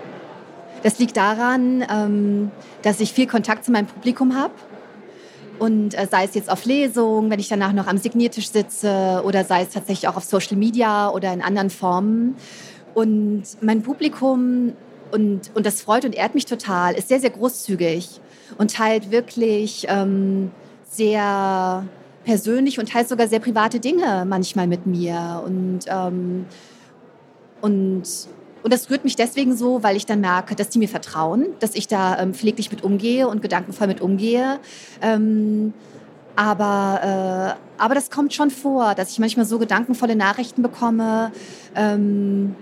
das 0.82 0.98
liegt 0.98 1.16
daran, 1.16 1.84
ähm, 1.90 2.50
dass 2.82 3.00
ich 3.00 3.12
viel 3.12 3.26
Kontakt 3.26 3.64
zu 3.64 3.72
meinem 3.72 3.86
Publikum 3.86 4.34
habe. 4.34 4.54
Und 5.58 5.92
äh, 5.98 6.06
sei 6.10 6.24
es 6.24 6.34
jetzt 6.34 6.50
auf 6.50 6.64
Lesungen, 6.64 7.30
wenn 7.30 7.38
ich 7.38 7.48
danach 7.48 7.74
noch 7.74 7.86
am 7.86 7.98
Signiertisch 7.98 8.50
sitze 8.50 9.22
oder 9.24 9.44
sei 9.44 9.62
es 9.62 9.70
tatsächlich 9.70 10.08
auch 10.08 10.16
auf 10.16 10.24
Social 10.24 10.56
Media 10.56 11.10
oder 11.10 11.32
in 11.32 11.42
anderen 11.42 11.68
Formen. 11.68 12.36
Und 12.94 13.42
mein 13.60 13.82
Publikum 13.82 14.72
und, 15.12 15.50
und 15.54 15.66
das 15.66 15.82
freut 15.82 16.04
und 16.04 16.14
ehrt 16.14 16.34
mich 16.34 16.46
total, 16.46 16.94
ist 16.94 17.08
sehr, 17.08 17.20
sehr 17.20 17.30
großzügig 17.30 18.20
und 18.58 18.74
teilt 18.74 19.10
wirklich 19.10 19.86
ähm, 19.88 20.50
sehr 20.88 21.84
persönlich 22.24 22.78
und 22.78 22.88
teilt 22.88 23.08
sogar 23.08 23.28
sehr 23.28 23.40
private 23.40 23.80
Dinge 23.80 24.24
manchmal 24.26 24.66
mit 24.66 24.86
mir. 24.86 25.42
Und, 25.44 25.80
ähm, 25.86 26.46
und, 27.60 28.02
und 28.62 28.72
das 28.72 28.90
rührt 28.90 29.04
mich 29.04 29.16
deswegen 29.16 29.56
so, 29.56 29.82
weil 29.82 29.96
ich 29.96 30.06
dann 30.06 30.20
merke, 30.20 30.54
dass 30.54 30.68
die 30.68 30.78
mir 30.78 30.88
vertrauen, 30.88 31.46
dass 31.60 31.74
ich 31.74 31.88
da 31.88 32.18
ähm, 32.18 32.34
pfleglich 32.34 32.70
mit 32.70 32.84
umgehe 32.84 33.28
und 33.28 33.42
gedankenvoll 33.42 33.86
mit 33.86 34.00
umgehe. 34.00 34.58
Ähm, 35.00 35.72
aber, 36.36 37.56
äh, 37.58 37.82
aber 37.82 37.94
das 37.94 38.10
kommt 38.10 38.32
schon 38.34 38.50
vor, 38.50 38.94
dass 38.94 39.10
ich 39.10 39.18
manchmal 39.18 39.46
so 39.46 39.58
gedankenvolle 39.58 40.16
Nachrichten 40.16 40.62
bekomme. 40.62 41.32
Ähm, 41.74 42.54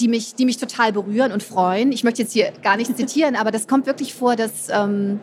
die 0.00 0.08
mich, 0.08 0.34
die 0.34 0.44
mich 0.44 0.56
total 0.56 0.92
berühren 0.92 1.32
und 1.32 1.42
freuen. 1.42 1.92
Ich 1.92 2.04
möchte 2.04 2.22
jetzt 2.22 2.32
hier 2.32 2.52
gar 2.62 2.76
nicht 2.76 2.96
zitieren, 2.96 3.36
aber 3.36 3.50
das 3.50 3.68
kommt 3.68 3.86
wirklich 3.86 4.14
vor, 4.14 4.36
dass, 4.36 4.68
ähm, 4.70 5.20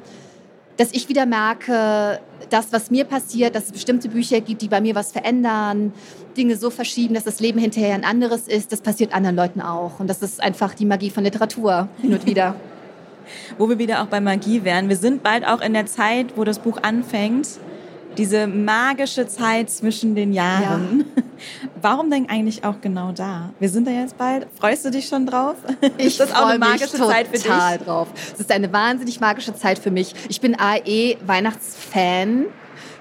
dass 0.77 0.91
ich 0.93 1.09
wieder 1.09 1.25
merke, 1.25 2.19
das, 2.49 2.71
was 2.71 2.91
mir 2.91 3.05
passiert, 3.05 3.55
dass 3.55 3.65
es 3.65 3.71
bestimmte 3.71 4.09
Bücher 4.09 4.41
gibt, 4.41 4.61
die 4.61 4.67
bei 4.67 4.79
mir 4.79 4.95
was 4.95 5.11
verändern, 5.11 5.93
Dinge 6.37 6.55
so 6.55 6.69
verschieben, 6.69 7.15
dass 7.15 7.23
das 7.23 7.39
Leben 7.39 7.59
hinterher 7.59 7.95
ein 7.95 8.05
anderes 8.05 8.47
ist, 8.47 8.71
das 8.71 8.81
passiert 8.81 9.13
anderen 9.13 9.35
Leuten 9.35 9.59
auch. 9.59 9.99
Und 9.99 10.07
das 10.07 10.21
ist 10.21 10.41
einfach 10.41 10.75
die 10.75 10.85
Magie 10.85 11.09
von 11.09 11.23
Literatur 11.23 11.89
hin 12.01 12.13
und 12.13 12.25
wieder. 12.25 12.55
wo 13.57 13.67
wir 13.67 13.77
wieder 13.77 14.01
auch 14.01 14.07
bei 14.07 14.21
Magie 14.21 14.63
wären. 14.63 14.87
Wir 14.87 14.95
sind 14.95 15.23
bald 15.23 15.45
auch 15.45 15.61
in 15.61 15.73
der 15.73 15.85
Zeit, 15.85 16.37
wo 16.37 16.43
das 16.43 16.59
Buch 16.59 16.77
anfängt 16.81 17.47
diese 18.17 18.47
magische 18.47 19.27
Zeit 19.27 19.69
zwischen 19.69 20.15
den 20.15 20.33
Jahren. 20.33 21.05
Ja. 21.15 21.23
Warum 21.81 22.09
denn 22.09 22.29
eigentlich 22.29 22.63
auch 22.63 22.81
genau 22.81 23.11
da? 23.11 23.51
Wir 23.59 23.69
sind 23.69 23.87
da 23.87 23.91
jetzt 23.91 24.17
bald. 24.17 24.47
Freust 24.59 24.85
du 24.85 24.91
dich 24.91 25.07
schon 25.07 25.25
drauf? 25.25 25.55
Ich 25.97 26.07
ist 26.07 26.19
das 26.19 26.33
auch 26.33 26.47
eine 26.47 26.59
magische 26.59 26.97
Zeit 26.97 27.27
für 27.27 27.33
dich? 27.33 27.43
total 27.43 27.77
drauf. 27.77 28.07
Es 28.33 28.39
ist 28.39 28.51
eine 28.51 28.71
wahnsinnig 28.71 29.19
magische 29.19 29.53
Zeit 29.55 29.79
für 29.79 29.91
mich. 29.91 30.13
Ich 30.29 30.41
bin 30.41 30.59
AE 30.59 31.17
Weihnachtsfan. 31.25 32.45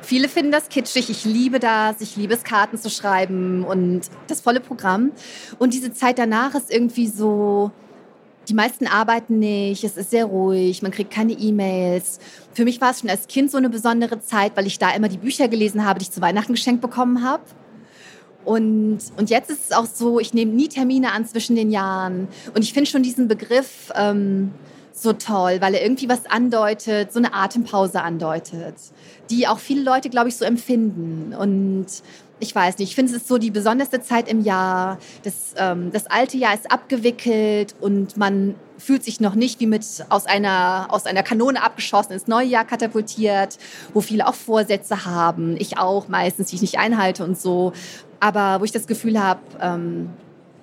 Viele 0.02 0.28
finden 0.28 0.52
das 0.52 0.68
kitschig. 0.68 1.10
Ich 1.10 1.24
liebe 1.24 1.58
das. 1.58 2.00
Ich 2.00 2.16
liebe 2.16 2.34
es, 2.34 2.44
Karten 2.44 2.78
zu 2.78 2.90
schreiben 2.90 3.64
und 3.64 4.02
das 4.28 4.40
volle 4.40 4.60
Programm. 4.60 5.12
Und 5.58 5.74
diese 5.74 5.92
Zeit 5.92 6.18
danach 6.18 6.54
ist 6.54 6.70
irgendwie 6.70 7.08
so, 7.08 7.72
die 8.48 8.54
meisten 8.54 8.86
arbeiten 8.86 9.38
nicht, 9.38 9.82
es 9.82 9.96
ist 9.96 10.10
sehr 10.10 10.26
ruhig, 10.26 10.82
man 10.82 10.92
kriegt 10.92 11.10
keine 11.10 11.32
E-Mails. 11.32 12.20
Für 12.52 12.64
mich 12.64 12.80
war 12.80 12.92
es 12.92 13.00
schon 13.00 13.10
als 13.10 13.26
Kind 13.26 13.50
so 13.50 13.58
eine 13.58 13.68
besondere 13.68 14.20
Zeit, 14.20 14.52
weil 14.56 14.66
ich 14.66 14.78
da 14.78 14.90
immer 14.94 15.08
die 15.08 15.18
Bücher 15.18 15.48
gelesen 15.48 15.84
habe, 15.84 15.98
die 15.98 16.04
ich 16.04 16.12
zu 16.12 16.20
Weihnachten 16.20 16.54
geschenkt 16.54 16.80
bekommen 16.80 17.24
habe. 17.24 17.42
Und, 18.46 18.98
und 19.16 19.28
jetzt 19.28 19.50
ist 19.50 19.64
es 19.66 19.72
auch 19.72 19.86
so, 19.86 20.20
ich 20.20 20.32
nehme 20.32 20.52
nie 20.52 20.68
Termine 20.68 21.12
an 21.12 21.26
zwischen 21.26 21.56
den 21.56 21.72
Jahren. 21.72 22.28
Und 22.54 22.62
ich 22.62 22.72
finde 22.72 22.88
schon 22.88 23.02
diesen 23.02 23.26
Begriff 23.26 23.92
ähm, 23.96 24.52
so 24.92 25.12
toll, 25.12 25.58
weil 25.60 25.74
er 25.74 25.82
irgendwie 25.82 26.08
was 26.08 26.26
andeutet, 26.26 27.12
so 27.12 27.18
eine 27.18 27.34
Atempause 27.34 28.00
andeutet, 28.00 28.76
die 29.30 29.48
auch 29.48 29.58
viele 29.58 29.82
Leute, 29.82 30.10
glaube 30.10 30.28
ich, 30.28 30.36
so 30.36 30.44
empfinden. 30.44 31.34
Und 31.34 31.86
ich 32.38 32.54
weiß 32.54 32.78
nicht, 32.78 32.90
ich 32.90 32.94
finde, 32.94 33.12
es 33.12 33.22
ist 33.22 33.28
so 33.28 33.38
die 33.38 33.50
besonderste 33.50 34.00
Zeit 34.00 34.28
im 34.28 34.42
Jahr. 34.42 34.98
Das, 35.24 35.54
ähm, 35.56 35.90
das 35.92 36.06
alte 36.06 36.36
Jahr 36.36 36.54
ist 36.54 36.70
abgewickelt 36.70 37.74
und 37.80 38.16
man 38.16 38.54
fühlt 38.78 39.04
sich 39.04 39.20
noch 39.20 39.34
nicht 39.34 39.58
wie 39.60 39.66
mit 39.66 39.84
aus 40.10 40.26
einer, 40.26 40.88
aus 40.90 41.06
einer 41.06 41.22
Kanone 41.22 41.62
abgeschossen 41.62 42.12
ins 42.12 42.26
neue 42.26 42.46
Jahr 42.46 42.64
katapultiert, 42.64 43.58
wo 43.94 44.00
viele 44.00 44.26
auch 44.26 44.34
Vorsätze 44.34 45.06
haben. 45.06 45.56
Ich 45.58 45.78
auch 45.78 46.08
meistens, 46.08 46.48
die 46.48 46.56
ich 46.56 46.62
nicht 46.62 46.78
einhalte 46.78 47.24
und 47.24 47.38
so. 47.38 47.72
Aber 48.20 48.60
wo 48.60 48.64
ich 48.64 48.72
das 48.72 48.86
Gefühl 48.86 49.22
habe, 49.22 49.40
ähm, 49.60 50.10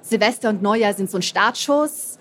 Silvester 0.01 0.49
und 0.49 0.61
Neujahr 0.61 0.93
sind 0.93 1.09
so 1.09 1.17
ein 1.17 1.21
Startschuss. 1.21 2.17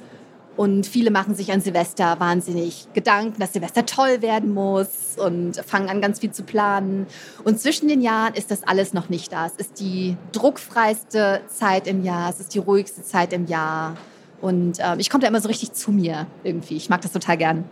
Und 0.55 0.87
viele 0.87 1.11
machen 1.11 1.35
sich 1.35 1.51
an 1.51 1.63
Silvester 1.63 2.21
wahnsinnig 2.21 2.87
Gedanken, 2.93 3.41
dass 3.41 3.55
Silvester 3.55 3.87
toll 3.87 4.21
werden 4.21 4.53
muss 4.53 5.17
und 5.17 5.57
fangen 5.57 5.89
an, 5.89 6.03
ganz 6.03 6.21
viel 6.21 6.31
zu 6.31 6.43
planen. 6.43 7.07
Und 7.43 7.59
zwischen 7.59 7.89
den 7.89 8.03
Jahren 8.03 8.35
ist 8.35 8.51
das 8.51 8.63
alles 8.65 8.93
noch 8.93 9.09
nicht 9.09 9.33
da. 9.33 9.47
Es 9.47 9.55
ist 9.55 9.81
die 9.81 10.17
druckfreiste 10.33 11.41
Zeit 11.49 11.87
im 11.87 12.05
Jahr, 12.05 12.29
es 12.29 12.39
ist 12.39 12.55
die 12.55 12.59
ruhigste 12.59 13.03
Zeit 13.03 13.33
im 13.33 13.47
Jahr. 13.47 13.97
Und 14.43 14.79
äh, 14.79 14.97
ich 14.99 15.09
komme 15.09 15.23
da 15.23 15.29
immer 15.29 15.41
so 15.41 15.49
richtig 15.49 15.73
zu 15.73 15.91
mir 15.91 16.27
irgendwie. 16.45 16.77
Ich 16.77 16.91
mag 16.91 17.01
das 17.01 17.13
total 17.13 17.39
gern. 17.39 17.65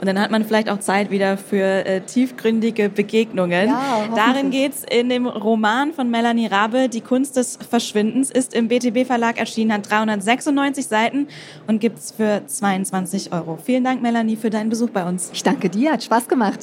Und 0.00 0.06
dann 0.06 0.18
hat 0.18 0.30
man 0.30 0.44
vielleicht 0.46 0.70
auch 0.70 0.80
Zeit 0.80 1.10
wieder 1.10 1.36
für 1.36 1.84
äh, 1.84 2.00
tiefgründige 2.00 2.88
Begegnungen. 2.88 3.68
Ja, 3.68 4.08
Darin 4.16 4.50
geht 4.50 4.72
es 4.72 4.84
in 4.84 5.10
dem 5.10 5.26
Roman 5.26 5.92
von 5.92 6.10
Melanie 6.10 6.46
Rabe, 6.46 6.88
Die 6.88 7.02
Kunst 7.02 7.36
des 7.36 7.58
Verschwindens, 7.68 8.30
ist 8.30 8.54
im 8.54 8.68
BTB 8.68 9.06
Verlag 9.06 9.38
erschienen, 9.38 9.74
hat 9.74 9.90
396 9.90 10.86
Seiten 10.86 11.28
und 11.66 11.80
gibt 11.80 11.98
es 11.98 12.12
für 12.12 12.42
22 12.46 13.32
Euro. 13.34 13.58
Vielen 13.62 13.84
Dank, 13.84 14.00
Melanie, 14.00 14.36
für 14.36 14.48
deinen 14.48 14.70
Besuch 14.70 14.88
bei 14.88 15.06
uns. 15.06 15.30
Ich 15.34 15.42
danke 15.42 15.68
dir, 15.68 15.92
hat 15.92 16.02
Spaß 16.02 16.28
gemacht. 16.28 16.60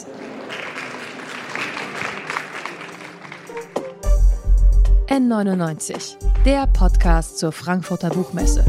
N99, 5.09 6.15
der 6.43 6.65
Podcast 6.67 7.37
zur 7.37 7.51
Frankfurter 7.51 8.09
Buchmesse. 8.09 8.65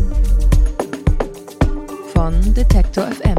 Von 2.12 2.34
Detektor 2.54 3.06
FM 3.06 3.38